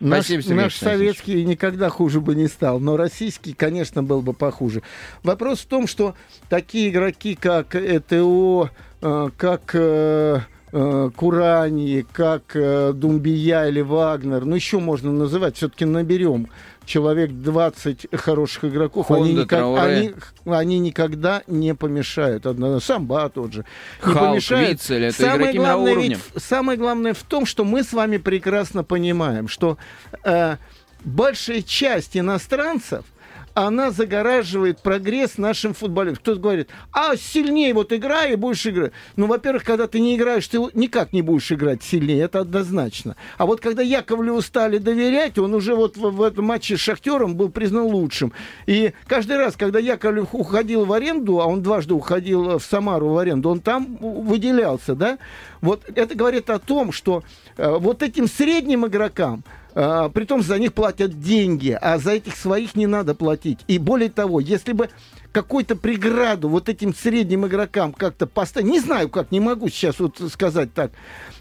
Наш, 0.05 0.27
Спасибо, 0.27 0.55
наш 0.55 0.77
советский 0.77 1.45
никогда 1.47 1.89
хуже 1.89 2.21
бы 2.21 2.35
не 2.35 2.47
стал, 2.47 2.79
но 2.79 2.99
российский, 2.99 3.55
конечно, 3.55 4.03
был 4.03 4.21
бы 4.21 4.35
похуже. 4.35 4.83
Вопрос 5.23 5.61
в 5.61 5.67
том, 5.67 5.87
что 5.87 6.15
такие 6.51 6.91
игроки, 6.91 7.35
как 7.35 7.75
ЭТО, 7.75 8.71
э, 9.01 9.31
как 9.39 9.71
э, 9.73 10.41
э, 10.73 11.11
Курани, 11.17 12.05
как 12.13 12.55
Думбия 12.55 13.65
или 13.69 13.81
Вагнер, 13.81 14.45
ну 14.45 14.55
еще 14.55 14.79
можно 14.79 15.11
называть, 15.11 15.57
все-таки 15.57 15.87
наберем 15.87 16.49
человек 16.87 17.31
20 17.31 18.09
хороших 18.15 18.65
игроков, 18.65 19.11
они, 19.11 19.21
Хонда, 19.29 19.43
никак- 19.43 19.59
Трауре. 19.59 19.83
они, 19.83 20.13
они 20.47 20.79
никогда 20.79 21.43
не 21.47 21.75
помешают. 21.75 22.45
Самба 22.83 23.29
тот 23.29 23.53
же. 23.53 23.65
Не 24.05 24.13
Халк, 24.13 24.29
помешают. 24.31 24.71
Вицель, 24.71 25.05
это 25.05 25.17
Самое 25.23 25.41
игроки 25.43 25.59
главное, 25.59 25.95
ведь 25.95 26.19
самое 26.37 26.79
главное 26.79 27.15
в 27.15 27.23
том, 27.23 27.47
что 27.47 27.65
мы 27.65 27.83
с 27.83 27.93
вами 27.93 28.17
прекрасно 28.19 28.85
понимаем, 28.85 29.49
что 29.49 29.79
э, 30.25 30.57
большая 31.05 31.63
часть 31.63 32.17
иностранцев 32.17 33.05
она 33.55 33.91
загораживает 33.91 34.81
прогресс 34.81 35.39
нашим 35.39 35.75
футболистам. 35.75 36.23
Кто-то 36.23 36.41
говорит, 36.41 36.69
а 36.93 37.17
сильнее 37.17 37.73
вот 37.73 37.93
играй 37.93 38.33
и 38.33 38.37
будешь 38.37 38.67
играть. 38.67 38.93
Ну, 39.17 39.27
во-первых, 39.27 39.65
когда 39.65 39.87
ты 39.87 40.01
не 40.01 40.17
играешь, 40.17 40.47
ты 40.49 40.59
никак 40.75 41.13
не 41.13 41.23
будешь 41.23 41.51
играть 41.53 41.83
сильнее, 41.83 42.23
это 42.23 42.41
однозначно. 42.41 43.17
А 43.39 43.47
вот 43.47 43.61
когда 43.61 43.83
Яковлеву 43.83 44.43
стали 44.43 44.79
доверять, 44.79 45.39
он 45.39 45.55
уже 45.55 45.75
вот 45.75 45.97
в, 45.97 46.11
в 46.11 46.23
этом 46.23 46.47
матче 46.47 46.77
с 46.77 46.81
Шахтером 46.81 47.37
был 47.37 47.49
признан 47.49 47.85
лучшим. 47.85 48.33
И 48.67 48.93
каждый 49.07 49.37
раз, 49.37 49.55
когда 49.57 49.79
Яковлев 49.79 50.35
уходил 50.35 50.85
в 50.85 50.93
аренду, 50.93 51.41
а 51.41 51.47
он 51.47 51.63
дважды 51.63 51.95
уходил 51.95 52.59
в 52.59 52.65
Самару 52.65 53.11
в 53.11 53.19
аренду, 53.19 53.51
он 53.51 53.61
там 53.61 53.97
выделялся, 54.01 54.95
да? 54.95 55.19
Вот 55.61 55.83
это 55.95 56.15
говорит 56.15 56.51
о 56.51 56.59
том, 56.59 56.93
что 56.93 57.23
э, 57.57 57.79
вот 57.79 58.03
этим 58.03 58.29
средним 58.29 58.87
игрокам 58.87 59.45
а, 59.75 60.09
притом 60.09 60.43
за 60.43 60.59
них 60.59 60.73
платят 60.73 61.21
деньги, 61.21 61.77
а 61.81 61.99
за 61.99 62.13
этих 62.13 62.37
своих 62.37 62.75
не 62.75 62.87
надо 62.87 63.15
платить. 63.15 63.61
И 63.67 63.79
более 63.79 64.11
того, 64.11 64.41
если 64.41 64.73
бы 64.73 64.89
какую-то 65.35 65.75
преграду 65.75 66.49
вот 66.49 66.69
этим 66.69 66.95
средним 66.95 67.45
игрокам 67.47 67.93
как-то 67.93 68.27
поставить, 68.27 68.69
не 68.69 68.79
знаю 68.79 69.09
как, 69.09 69.33
не 69.33 69.41
могу 69.41 69.69
сейчас 69.69 69.99
вот 69.99 70.23
сказать 70.33 70.73
так, 70.73 70.93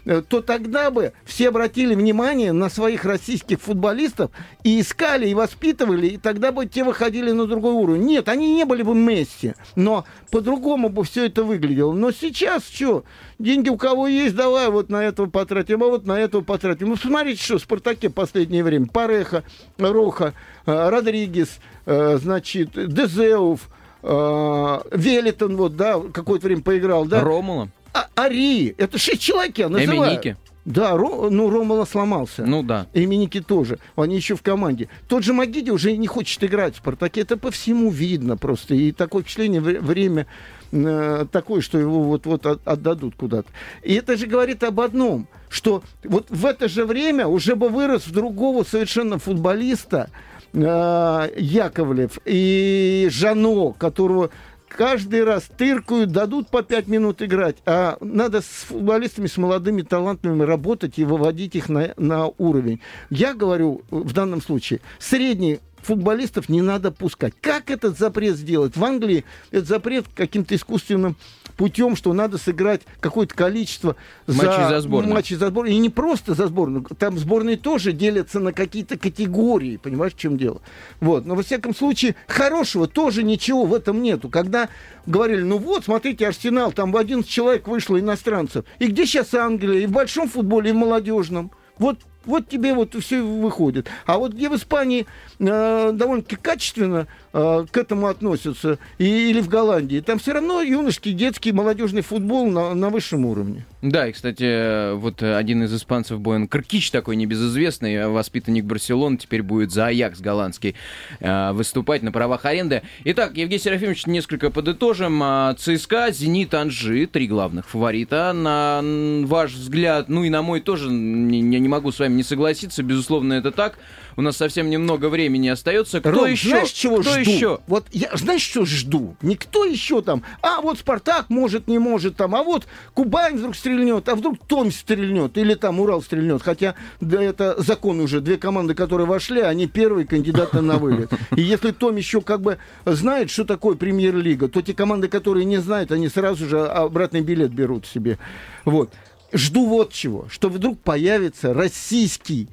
э, 0.04 0.20
то 0.28 0.42
тогда 0.42 0.90
бы 0.90 1.12
все 1.24 1.48
обратили 1.48 1.94
внимание 1.94 2.50
на 2.50 2.68
своих 2.68 3.04
российских 3.04 3.60
футболистов 3.60 4.32
и 4.64 4.80
искали, 4.80 5.28
и 5.28 5.34
воспитывали, 5.34 6.08
и 6.08 6.16
тогда 6.18 6.50
бы 6.50 6.66
те 6.66 6.82
выходили 6.82 7.30
на 7.30 7.46
другой 7.46 7.72
уровень. 7.72 8.02
Нет, 8.02 8.28
они 8.28 8.52
не 8.52 8.64
были 8.64 8.82
бы 8.82 8.96
Месси, 8.96 9.54
но 9.76 10.04
по-другому 10.32 10.88
бы 10.88 11.04
все 11.04 11.26
это 11.26 11.44
выглядело. 11.44 11.92
Но 11.92 12.10
сейчас 12.10 12.64
что? 12.66 13.04
Деньги 13.38 13.68
у 13.68 13.76
кого 13.76 14.08
есть, 14.08 14.34
давай 14.34 14.70
вот 14.70 14.90
на 14.90 15.04
этого 15.04 15.30
потратим, 15.30 15.84
а 15.84 15.86
вот 15.86 16.04
на 16.04 16.18
этого 16.18 16.42
потратим. 16.42 16.88
Ну, 16.88 16.96
смотрите, 16.96 17.40
что 17.40 17.58
в 17.58 17.62
«Спартаке» 17.62 18.10
последнее 18.10 18.64
время. 18.64 18.86
Пареха, 18.86 19.44
Роха, 19.78 20.34
э, 20.66 20.88
Родригес, 20.88 21.60
э, 21.86 22.18
значит, 22.20 22.70
Дезеуф, 22.72 23.68
э, 24.04 24.80
Велитон, 24.92 25.56
вот, 25.56 25.76
да, 25.76 26.00
какое-то 26.12 26.46
время 26.46 26.62
поиграл, 26.62 27.04
да. 27.06 27.20
Ромула. 27.22 27.68
А- 27.92 28.08
Ари, 28.14 28.74
это 28.78 28.98
шесть 28.98 29.22
человек 29.22 29.58
я 29.58 29.68
называю. 29.68 30.12
Эминики. 30.12 30.36
Да, 30.64 30.92
Ро- 30.92 31.28
ну, 31.30 31.50
Ромала 31.50 31.84
сломался. 31.84 32.44
Ну 32.46 32.62
да. 32.62 32.86
И 32.94 33.04
Миники 33.04 33.40
тоже. 33.42 33.78
Они 33.96 34.16
еще 34.16 34.34
в 34.34 34.42
команде. 34.42 34.88
Тот 35.08 35.22
же 35.22 35.32
Магиди 35.34 35.70
уже 35.70 35.94
не 35.96 36.06
хочет 36.06 36.42
играть 36.42 36.74
в 36.74 36.78
«Спартаке». 36.78 37.20
Это 37.20 37.36
по 37.36 37.50
всему 37.50 37.90
видно 37.90 38.38
просто. 38.38 38.74
И 38.74 38.90
такое 38.92 39.22
впечатление, 39.22 39.60
вре- 39.60 39.80
время 39.80 40.26
э, 40.72 41.26
такое, 41.30 41.60
что 41.60 41.78
его 41.78 42.02
вот-вот 42.02 42.46
от- 42.46 42.66
отдадут 42.66 43.14
куда-то. 43.14 43.48
И 43.82 43.92
это 43.94 44.16
же 44.16 44.26
говорит 44.26 44.64
об 44.64 44.80
одном, 44.80 45.28
что 45.50 45.82
вот 46.02 46.26
в 46.30 46.46
это 46.46 46.66
же 46.66 46.86
время 46.86 47.26
уже 47.26 47.56
бы 47.56 47.68
вырос 47.68 48.06
в 48.06 48.12
другого 48.12 48.64
совершенно 48.64 49.18
футболиста 49.18 50.08
Яковлев 50.54 52.18
и 52.24 53.08
Жано, 53.10 53.72
которого 53.72 54.30
каждый 54.68 55.24
раз 55.24 55.44
тыркают, 55.56 56.12
дадут 56.12 56.48
по 56.48 56.62
пять 56.62 56.86
минут 56.86 57.22
играть. 57.22 57.56
А 57.66 57.96
надо 58.00 58.40
с 58.40 58.66
футболистами, 58.68 59.26
с 59.26 59.36
молодыми 59.36 59.82
талантами 59.82 60.42
работать 60.42 60.98
и 60.98 61.04
выводить 61.04 61.56
их 61.56 61.68
на, 61.68 61.92
на 61.96 62.26
уровень. 62.38 62.80
Я 63.10 63.34
говорю 63.34 63.82
в 63.90 64.12
данном 64.12 64.40
случае, 64.40 64.80
средний 64.98 65.60
футболистов 65.82 66.48
не 66.48 66.62
надо 66.62 66.90
пускать. 66.90 67.34
Как 67.40 67.70
этот 67.70 67.98
запрет 67.98 68.36
сделать? 68.36 68.76
В 68.76 68.84
Англии 68.84 69.24
этот 69.50 69.68
запрет 69.68 70.06
каким-то 70.14 70.54
искусственным 70.54 71.16
путем, 71.56 71.96
что 71.96 72.12
надо 72.12 72.38
сыграть 72.38 72.82
какое-то 73.00 73.34
количество 73.34 73.96
Матчей 74.26 74.68
за 74.68 74.80
сборную. 74.80 75.14
матчей 75.14 75.36
за 75.36 75.48
сборную. 75.48 75.74
И 75.74 75.78
не 75.78 75.90
просто 75.90 76.34
за 76.34 76.46
сборную. 76.46 76.84
Там 76.98 77.18
сборные 77.18 77.56
тоже 77.56 77.92
делятся 77.92 78.40
на 78.40 78.52
какие-то 78.52 78.98
категории. 78.98 79.76
Понимаешь, 79.76 80.14
в 80.14 80.18
чем 80.18 80.36
дело? 80.36 80.60
Вот. 81.00 81.26
Но, 81.26 81.34
во 81.34 81.42
всяком 81.42 81.74
случае, 81.74 82.16
хорошего 82.26 82.86
тоже 82.86 83.22
ничего 83.22 83.64
в 83.64 83.74
этом 83.74 84.02
нету. 84.02 84.28
Когда 84.28 84.68
говорили, 85.06 85.42
ну 85.42 85.58
вот, 85.58 85.84
смотрите, 85.84 86.26
Арсенал, 86.26 86.72
там 86.72 86.92
в 86.92 86.96
11 86.96 87.28
человек 87.28 87.68
вышло 87.68 87.98
иностранцев. 87.98 88.64
И 88.78 88.86
где 88.86 89.06
сейчас 89.06 89.34
Англия? 89.34 89.80
И 89.80 89.86
в 89.86 89.92
большом 89.92 90.28
футболе, 90.28 90.70
и 90.70 90.72
в 90.72 90.76
молодежном. 90.76 91.50
Вот 91.78 91.98
вот 92.24 92.48
тебе 92.48 92.74
вот 92.74 92.94
все 93.00 93.22
выходит. 93.22 93.88
А 94.06 94.18
вот 94.18 94.32
где 94.32 94.48
в 94.48 94.56
Испании 94.56 95.06
э, 95.38 95.90
довольно-таки 95.92 96.36
качественно 96.36 97.06
э, 97.34 97.66
к 97.70 97.76
этому 97.76 98.06
относятся, 98.06 98.78
и, 98.96 99.30
или 99.30 99.42
в 99.42 99.48
Голландии, 99.48 100.00
там 100.00 100.18
все 100.18 100.32
равно 100.32 100.62
юношеский, 100.62 101.12
детский, 101.12 101.52
молодежный 101.52 102.00
футбол 102.00 102.50
на, 102.50 102.74
на 102.74 102.88
высшем 102.88 103.26
уровне. 103.26 103.66
Да, 103.82 104.08
и, 104.08 104.12
кстати, 104.12 104.94
вот 104.94 105.22
э, 105.22 105.36
один 105.36 105.64
из 105.64 105.74
испанцев, 105.74 106.20
Боэн 106.20 106.48
Кркич, 106.48 106.90
такой 106.90 107.16
небезызвестный, 107.16 107.94
э, 107.94 108.08
воспитанник 108.08 108.64
Барселоны, 108.64 109.18
теперь 109.18 109.42
будет 109.42 109.70
за 109.70 109.86
Аякс 109.86 110.20
голландский 110.20 110.76
выступать 111.20 112.02
на 112.02 112.12
правах 112.12 112.44
аренды. 112.44 112.82
Итак, 113.04 113.36
Евгений 113.36 113.58
Серафимович, 113.58 114.06
несколько 114.06 114.50
подытожим. 114.50 115.20
А, 115.22 115.54
ЦСКА, 115.54 116.10
Зенит, 116.12 116.54
Анжи, 116.54 117.06
три 117.06 117.26
главных 117.26 117.68
фаворита. 117.68 118.32
На 118.32 118.80
ваш 119.26 119.52
взгляд, 119.52 120.08
ну 120.08 120.24
и 120.24 120.30
на 120.30 120.42
мой 120.42 120.60
тоже, 120.60 120.90
не 120.90 121.40
не 121.40 121.68
могу 121.68 121.90
с 121.90 121.98
вами 121.98 122.14
не 122.14 122.22
согласиться, 122.22 122.82
безусловно, 122.82 123.34
это 123.34 123.50
так. 123.50 123.78
У 124.16 124.22
нас 124.22 124.36
совсем 124.36 124.70
немного 124.70 125.08
времени 125.08 125.48
остается. 125.48 126.00
Кто 126.00 126.10
Ром, 126.10 126.30
еще? 126.30 126.50
знаешь, 126.50 126.70
чего 126.70 126.98
Кто 127.00 127.10
жду? 127.10 127.30
еще? 127.30 127.58
Вот 127.66 127.86
я, 127.92 128.10
знаешь, 128.14 128.42
что 128.42 128.64
жду? 128.64 129.16
Никто 129.22 129.64
еще 129.64 130.02
там, 130.02 130.22
а 130.42 130.60
вот 130.60 130.78
Спартак 130.78 131.30
может, 131.30 131.66
не 131.68 131.78
может 131.78 132.16
там, 132.16 132.34
а 132.34 132.42
вот 132.42 132.66
Кубань 132.94 133.36
вдруг 133.36 133.56
стрельнет, 133.56 134.08
а 134.08 134.14
вдруг 134.14 134.38
Том 134.46 134.70
стрельнет, 134.70 135.36
или 135.36 135.54
там 135.54 135.80
Урал 135.80 136.02
стрельнет. 136.02 136.42
Хотя 136.42 136.74
да, 137.00 137.22
это 137.22 137.60
закон 137.60 138.00
уже. 138.00 138.20
Две 138.20 138.36
команды, 138.36 138.74
которые 138.74 139.06
вошли, 139.06 139.40
они 139.40 139.66
первые 139.66 140.06
кандидаты 140.06 140.60
на 140.60 140.76
вылет. 140.76 141.12
И 141.36 141.42
если 141.42 141.72
Том 141.72 141.96
еще 141.96 142.20
как 142.20 142.40
бы 142.40 142.58
знает, 142.84 143.30
что 143.30 143.44
такое 143.44 143.74
премьер-лига, 143.76 144.48
то 144.48 144.62
те 144.62 144.74
команды, 144.74 145.08
которые 145.08 145.44
не 145.44 145.58
знают, 145.58 145.92
они 145.92 146.08
сразу 146.08 146.48
же 146.48 146.66
обратный 146.66 147.20
билет 147.20 147.52
берут 147.52 147.86
себе. 147.86 148.18
Вот. 148.64 148.92
Жду 149.32 149.66
вот 149.66 149.92
чего, 149.92 150.26
что 150.30 150.48
вдруг 150.48 150.78
появится 150.78 151.52
российский 151.52 152.48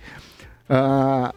а, 0.68 1.34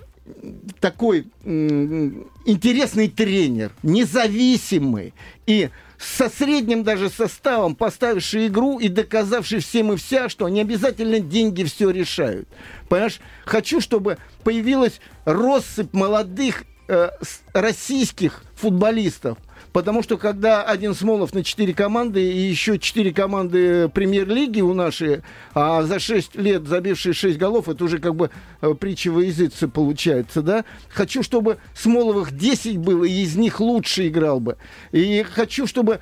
такой 0.80 1.26
интересный 1.44 3.08
тренер, 3.08 3.72
независимый 3.82 5.12
и 5.46 5.70
со 5.98 6.28
средним 6.28 6.82
даже 6.82 7.08
составом, 7.08 7.74
поставивший 7.74 8.48
игру 8.48 8.78
и 8.78 8.88
доказавший 8.88 9.60
всем 9.60 9.92
и 9.92 9.96
вся, 9.96 10.28
что 10.28 10.48
не 10.48 10.60
обязательно 10.60 11.20
деньги 11.20 11.64
все 11.64 11.90
решают. 11.90 12.48
Понимаешь, 12.88 13.20
хочу, 13.44 13.80
чтобы 13.80 14.18
появилась 14.42 15.00
россыпь 15.24 15.92
молодых 15.92 16.64
э, 16.88 17.10
российских 17.52 18.42
футболистов. 18.54 19.38
Потому 19.72 20.02
что 20.02 20.16
когда 20.16 20.62
один 20.62 20.94
Смолов 20.94 21.34
на 21.34 21.42
четыре 21.42 21.74
команды 21.74 22.22
и 22.22 22.38
еще 22.38 22.78
четыре 22.78 23.12
команды 23.12 23.88
премьер-лиги 23.88 24.60
у 24.60 24.74
нашей, 24.74 25.22
а 25.54 25.82
за 25.82 25.98
шесть 25.98 26.34
лет 26.34 26.66
забившие 26.66 27.12
шесть 27.12 27.38
голов, 27.38 27.68
это 27.68 27.84
уже 27.84 27.98
как 27.98 28.14
бы 28.14 28.30
э, 28.60 28.74
притча 28.74 29.10
во 29.10 29.22
языце 29.22 29.68
получается, 29.68 30.42
да? 30.42 30.64
Хочу, 30.88 31.22
чтобы 31.22 31.58
Смоловых 31.74 32.36
10 32.36 32.78
было, 32.78 33.04
и 33.04 33.22
из 33.22 33.36
них 33.36 33.60
лучше 33.60 34.08
играл 34.08 34.40
бы. 34.40 34.56
И 34.92 35.22
хочу, 35.22 35.66
чтобы 35.66 36.00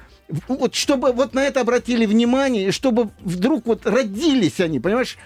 вот 0.48 0.74
чтобы 0.74 1.12
вот 1.12 1.34
на 1.34 1.44
это 1.44 1.60
обратили 1.60 2.06
внимание, 2.06 2.68
и 2.68 2.70
чтобы 2.70 3.10
вдруг 3.20 3.66
вот 3.66 3.86
родились 3.86 4.60
они, 4.60 4.80
понимаешь, 4.80 5.18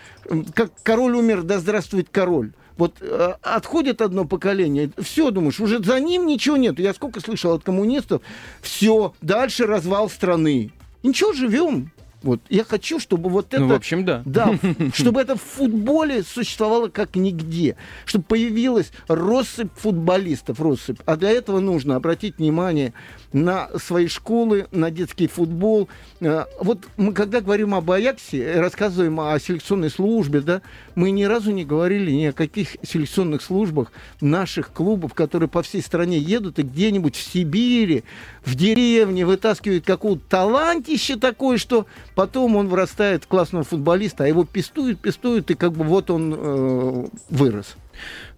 как 0.55 0.73
король 0.83 1.15
умер, 1.15 1.43
да 1.43 1.59
здравствует 1.59 2.09
король. 2.11 2.53
Вот 2.77 2.97
э, 3.01 3.35
отходит 3.43 4.03
одно 4.03 4.25
поколение, 4.25 4.91
все, 4.99 5.31
думаешь, 5.31 5.61
уже 5.61 5.83
за 5.83 5.99
ним 5.99 6.27
ничего 6.27 6.57
нет. 6.57 6.79
Я 6.79 6.93
сколько 6.93 7.21
слышал 7.21 7.53
от 7.55 7.65
коммунистов, 7.65 8.23
все, 8.61 9.15
дальше 9.23 9.67
развал 9.67 10.11
страны. 10.11 10.71
Ничего, 11.03 11.33
живем. 11.33 11.91
Вот 12.23 12.41
я 12.49 12.65
хочу, 12.65 12.99
чтобы 12.99 13.31
вот 13.31 13.55
это... 13.55 13.61
Ну, 13.61 13.69
в 13.69 13.73
общем, 13.73 14.05
да. 14.05 14.23
Да, 14.25 14.59
чтобы 14.95 15.21
это 15.21 15.37
в 15.37 15.43
футболе 15.43 16.23
существовало 16.23 16.89
как 16.89 17.17
нигде. 17.17 17.77
Чтобы 18.05 18.25
появилась 18.25 18.91
россыпь 19.09 19.73
футболистов, 19.77 20.61
россыпь. 20.61 20.99
А 21.05 21.17
для 21.17 21.31
этого 21.31 21.61
нужно 21.61 21.97
обратить 21.97 22.39
внимание 22.39 22.93
на 23.33 23.69
свои 23.79 24.09
школы, 24.09 24.67
на 24.71 24.91
детский 24.91 25.27
футбол. 25.27 25.89
Э, 26.21 26.45
вот 26.61 26.87
мы 26.97 27.13
когда 27.13 27.41
говорим 27.41 27.75
об 27.75 27.91
Аяксе, 27.91 28.61
рассказываем 28.61 29.21
о 29.21 29.39
селекционной 29.39 29.91
службе, 29.91 30.41
да, 30.41 30.63
мы 30.95 31.11
ни 31.11 31.25
разу 31.25 31.51
не 31.51 31.65
говорили 31.65 32.11
ни 32.11 32.27
о 32.27 32.33
каких 32.33 32.77
селекционных 32.83 33.43
службах 33.43 33.93
наших 34.21 34.73
клубов, 34.73 35.13
которые 35.15 35.49
по 35.49 35.63
всей 35.63 35.83
стране 35.83 36.19
едут 36.19 36.59
и 36.59 36.63
где-нибудь 36.63 37.15
в 37.15 37.23
Сибири, 37.23 38.05
в 38.45 38.55
деревне 38.55 39.27
вытаскивают 39.27 39.85
какого-то 39.85 40.23
талантище 40.29 41.17
такое, 41.17 41.59
что 41.59 41.87
потом 42.17 42.57
он 42.57 42.67
вырастает 42.67 43.27
классного 43.27 43.63
футболиста, 43.63 44.25
а 44.25 44.27
его 44.27 44.45
пестуют, 44.45 44.99
пестуют, 44.99 45.51
и 45.53 45.55
как 45.55 45.73
бы 45.73 45.85
вот 45.85 46.11
он 46.11 46.35
э, 46.37 47.07
вырос. 47.31 47.77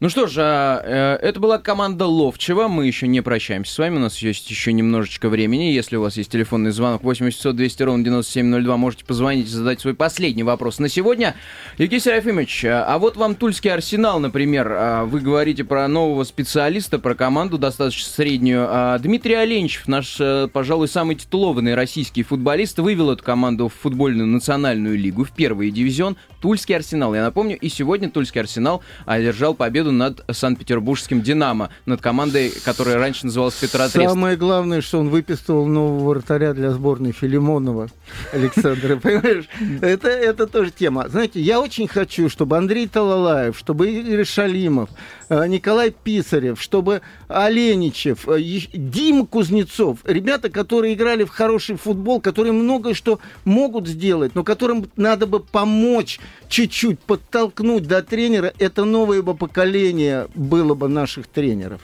Ну 0.01 0.09
что 0.09 0.29
ж, 0.29 0.37
а, 0.39 1.19
э, 1.21 1.27
это 1.27 1.41
была 1.41 1.59
команда 1.59 2.07
Ловчева. 2.07 2.69
Мы 2.69 2.87
еще 2.87 3.09
не 3.09 3.21
прощаемся 3.21 3.73
с 3.75 3.79
вами. 3.79 3.97
У 3.97 4.01
нас 4.01 4.19
есть 4.19 4.49
еще 4.49 4.73
немножечко 4.73 5.29
времени. 5.29 5.73
Если 5.73 5.97
у 5.97 6.03
вас 6.03 6.17
есть 6.17 6.31
телефонный 6.31 6.71
звонок 6.71 7.03
800 7.03 7.57
200 7.57 7.83
ровно 7.83 8.05
9702, 8.05 8.77
можете 8.77 9.05
позвонить 9.05 9.47
и 9.47 9.51
задать 9.51 9.81
свой 9.81 9.95
последний 9.95 10.45
вопрос 10.45 10.79
на 10.79 10.89
сегодня. 10.89 11.35
Евгений 11.79 12.01
Серафимович, 12.01 12.65
а, 12.67 12.85
а 12.87 12.99
вот 13.01 13.17
вам 13.17 13.35
Тульский 13.35 13.73
Арсенал, 13.73 14.21
например. 14.21 14.69
А, 14.71 15.05
вы 15.05 15.19
говорите 15.19 15.65
про 15.65 15.89
нового 15.89 16.23
специалиста, 16.23 17.01
про 17.01 17.17
команду 17.17 17.59
достаточно 17.59 18.09
среднюю. 18.09 18.69
Дмитрий 19.01 19.35
Оленчев, 19.35 19.89
наш, 19.89 20.17
э, 20.21 20.49
пожалуй, 20.53 20.87
самый 20.87 21.17
титулованный 21.17 21.75
российский 21.75 22.23
футболист, 22.23 22.79
вывел 22.79 23.11
эту 23.11 23.25
команду 23.25 23.69
в 23.69 23.75
футбольную 23.75 24.29
национальную 24.29 24.97
лигу, 24.97 25.25
в 25.25 25.33
первый 25.33 25.73
дивизион. 25.73 26.17
Тульский 26.41 26.77
Арсенал, 26.77 27.15
я 27.15 27.23
напомню. 27.23 27.59
И 27.59 27.69
сегодня 27.69 28.09
Тульский 28.09 28.41
Арсенал 28.41 28.83
одержал 29.07 29.48
победу 29.55 29.79
победу 29.79 29.93
над 29.93 30.25
Санкт-Петербургским 30.31 31.23
«Динамо», 31.23 31.71
над 31.87 32.01
командой, 32.01 32.53
которая 32.65 32.99
раньше 32.99 33.27
называлась 33.27 33.55
«Петротрест». 33.55 34.09
Самое 34.09 34.37
главное, 34.37 34.81
что 34.81 34.99
он 34.99 35.09
выписывал 35.09 35.67
нового 35.67 36.11
вратаря 36.11 36.53
для 36.53 36.71
сборной 36.71 37.13
Филимонова 37.13 37.89
Александра, 38.33 38.97
понимаешь? 38.97 39.45
Это, 39.81 40.09
это 40.09 40.47
тоже 40.47 40.71
тема. 40.71 41.09
Знаете, 41.09 41.41
я 41.41 41.61
очень 41.61 41.87
хочу, 41.87 42.29
чтобы 42.29 42.57
Андрей 42.57 42.89
Талалаев, 42.89 43.57
чтобы 43.59 43.91
Игорь 43.91 44.25
Шалимов, 44.25 44.91
э, 45.29 45.47
Николай 45.47 45.91
Писарев, 45.91 46.61
чтобы 46.61 47.03
Оленичев, 47.29 48.29
э, 48.29 48.41
Дима 48.73 49.27
Кузнецов, 49.27 49.99
ребята, 50.05 50.51
которые 50.51 50.95
играли 50.95 51.25
в 51.25 51.31
хороший 51.31 51.77
футбол, 51.77 52.21
которые 52.21 52.53
многое 52.53 52.95
что 52.95 53.21
могут 53.45 53.87
сделать, 53.87 54.35
но 54.35 54.43
которым 54.43 54.91
надо 54.97 55.27
бы 55.27 55.41
помочь 55.41 56.19
чуть-чуть, 56.49 56.99
подтолкнуть 57.01 57.87
до 57.87 58.03
тренера, 58.03 58.53
это 58.59 58.85
новое 58.85 59.23
бы 59.23 59.35
поколение 59.35 60.29
было 60.35 60.75
бы 60.75 60.89
наших 60.89 61.27
тренеров. 61.27 61.81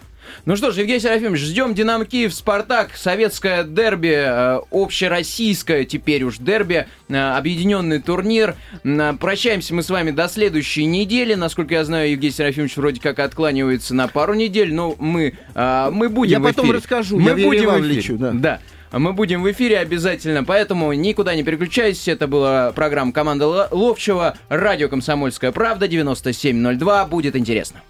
Ну 0.47 0.57
что 0.57 0.71
ж, 0.71 0.79
Евгений 0.79 1.01
Серафимович, 1.01 1.41
ждем 1.41 1.75
Динамо 1.75 2.05
Киев, 2.05 2.35
Спартак, 2.35 2.91
советское 2.97 3.65
дерби, 3.65 4.15
э, 4.15 4.61
общероссийское 4.71 5.85
теперь 5.85 6.25
уж 6.25 6.39
дерби, 6.39 6.87
э, 7.09 7.15
объединенный 7.15 8.01
турнир. 8.01 8.57
Э, 8.85 9.13
прощаемся 9.19 9.75
мы 9.75 9.83
с 9.83 9.91
вами 9.91 10.11
до 10.11 10.29
следующей 10.29 10.87
недели. 10.87 11.35
Насколько 11.35 11.75
я 11.75 11.85
знаю, 11.85 12.11
Евгений 12.11 12.33
Серафимович 12.33 12.77
вроде 12.77 13.01
как 13.01 13.19
откланивается 13.19 13.95
на 13.95 14.09
пару 14.09 14.35
недель, 14.35 14.75
но 14.75 14.95
мы, 14.99 15.35
мы 15.55 16.09
будем 16.09 16.33
Я 16.33 16.41
потом 16.41 16.67
эфире. 16.67 16.79
расскажу, 16.79 17.19
мы 17.19 17.39
я 17.39 17.47
будем 17.47 17.71
в 17.71 17.81
эфире. 17.81 17.95
лечу, 17.95 18.17
да. 18.17 18.31
да. 18.33 18.61
Мы 18.97 19.13
будем 19.13 19.43
в 19.43 19.51
эфире 19.51 19.81
обязательно, 19.81 20.45
поэтому 20.45 20.93
никуда 20.93 21.35
не 21.35 21.43
переключайтесь. 21.43 22.07
Это 22.07 22.29
была 22.29 22.71
программа 22.71 23.11
«Команда 23.13 23.45
Л- 23.45 23.69
Ловчева», 23.73 24.37
радио 24.49 24.89
«Комсомольская 24.89 25.51
правда», 25.51 25.89
9702. 25.89 27.05
Будет 27.07 27.35
интересно. 27.35 27.83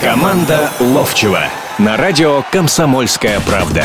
Команда 0.00 0.70
Ловчева 0.78 1.44
на 1.78 1.96
радио 1.96 2.44
«Комсомольская 2.52 3.40
правда». 3.40 3.84